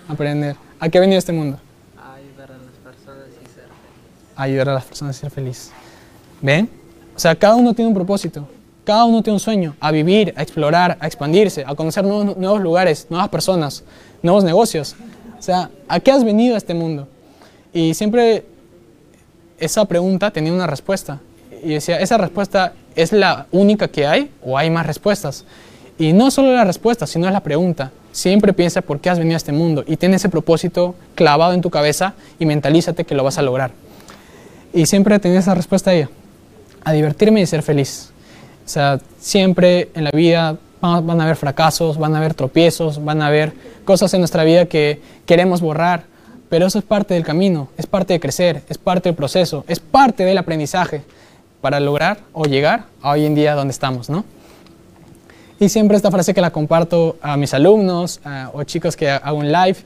[0.07, 0.57] Aprender.
[0.81, 1.59] ¿A qué has venido a este mundo?
[1.97, 3.73] ayudar a las personas y ser feliz.
[4.23, 5.71] a ayudar a las personas a ser feliz.
[6.41, 6.69] ¿Ven?
[7.15, 8.47] O sea, cada uno tiene un propósito,
[8.85, 12.61] cada uno tiene un sueño, a vivir, a explorar, a expandirse, a conocer nuevos, nuevos
[12.61, 13.83] lugares, nuevas personas,
[14.23, 14.95] nuevos negocios.
[15.39, 17.09] O sea, ¿a qué has venido a este mundo?
[17.73, 18.45] Y siempre
[19.59, 21.21] esa pregunta tenía una respuesta.
[21.63, 25.45] Y decía, ¿esa respuesta es la única que hay o hay más respuestas?
[25.99, 27.91] Y no solo la respuesta, sino la pregunta.
[28.13, 31.61] Siempre piensa por qué has venido a este mundo y ten ese propósito clavado en
[31.61, 33.73] tu cabeza y mentalízate que lo vas a lograr.
[34.73, 36.11] Y siempre tenía esa respuesta a ella,
[36.85, 38.11] a divertirme y ser feliz.
[38.65, 43.23] O sea, siempre en la vida van a haber fracasos, van a haber tropiezos, van
[43.23, 43.53] a haber
[43.85, 46.05] cosas en nuestra vida que queremos borrar,
[46.49, 49.81] pero eso es parte del camino, es parte de crecer, es parte del proceso, es
[49.81, 51.03] parte del aprendizaje
[51.61, 54.25] para lograr o llegar a hoy en día donde estamos, ¿no?
[55.59, 58.21] Y siempre esta frase que la comparto a mis alumnos
[58.53, 59.79] o chicos que hago un live,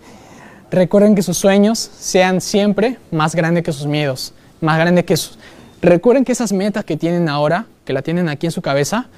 [0.71, 5.39] recuerden que sus sueños sean siempre más grandes que sus miedos, más grandes que sus...
[5.83, 9.09] Recuerden que esas metas que tienen ahora, que la tienen aquí en su cabeza,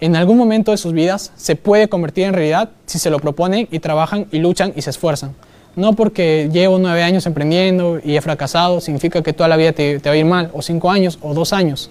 [0.00, 3.68] en algún momento de sus vidas se puede convertir en realidad si se lo proponen
[3.70, 5.34] y trabajan y luchan y se esfuerzan.
[5.76, 10.00] No porque llevo nueve años emprendiendo y he fracasado, significa que toda la vida te
[10.04, 11.90] va a ir mal, o cinco años, o dos años.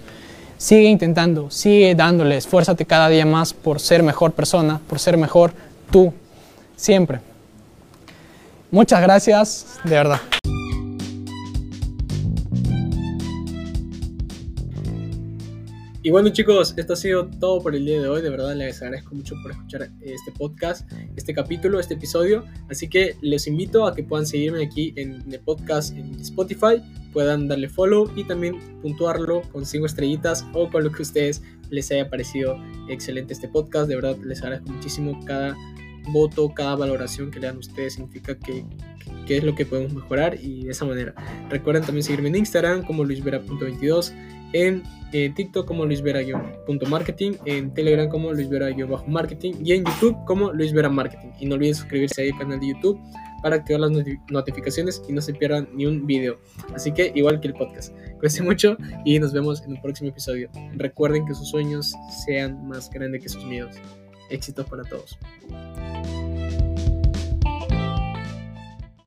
[0.58, 5.52] Sigue intentando, sigue dándole, esfuérzate cada día más por ser mejor persona, por ser mejor
[5.90, 6.12] tú,
[6.76, 7.18] siempre.
[8.70, 10.20] Muchas gracias, de verdad.
[16.04, 18.22] Y bueno chicos, esto ha sido todo por el día de hoy.
[18.22, 22.44] De verdad les agradezco mucho por escuchar este podcast, este capítulo, este episodio.
[22.68, 26.82] Así que les invito a que puedan seguirme aquí en el podcast en Spotify,
[27.12, 31.40] puedan darle follow y también puntuarlo con cinco estrellitas o con lo que a ustedes
[31.70, 32.56] les haya parecido
[32.88, 33.86] excelente este podcast.
[33.88, 35.56] De verdad les agradezco muchísimo cada
[36.08, 38.64] voto, cada valoración que le dan ustedes significa que,
[39.24, 41.14] que es lo que podemos mejorar y de esa manera.
[41.48, 44.12] Recuerden también seguirme en Instagram como luisvera.22,
[44.52, 44.82] en
[45.12, 51.28] eh, TikTok como luisvera-marketing, en Telegram como luisvera-marketing y en YouTube como luisvera marketing.
[51.38, 52.98] Y no olviden suscribirse ahí al canal de YouTube
[53.42, 56.38] para activar las noti- notificaciones y no se pierdan ni un video.
[56.74, 57.92] Así que igual que el podcast.
[58.14, 60.48] Cuídense mucho y nos vemos en un próximo episodio.
[60.76, 61.92] Recuerden que sus sueños
[62.24, 63.74] sean más grandes que sus miedos.
[64.30, 65.18] Éxitos para todos.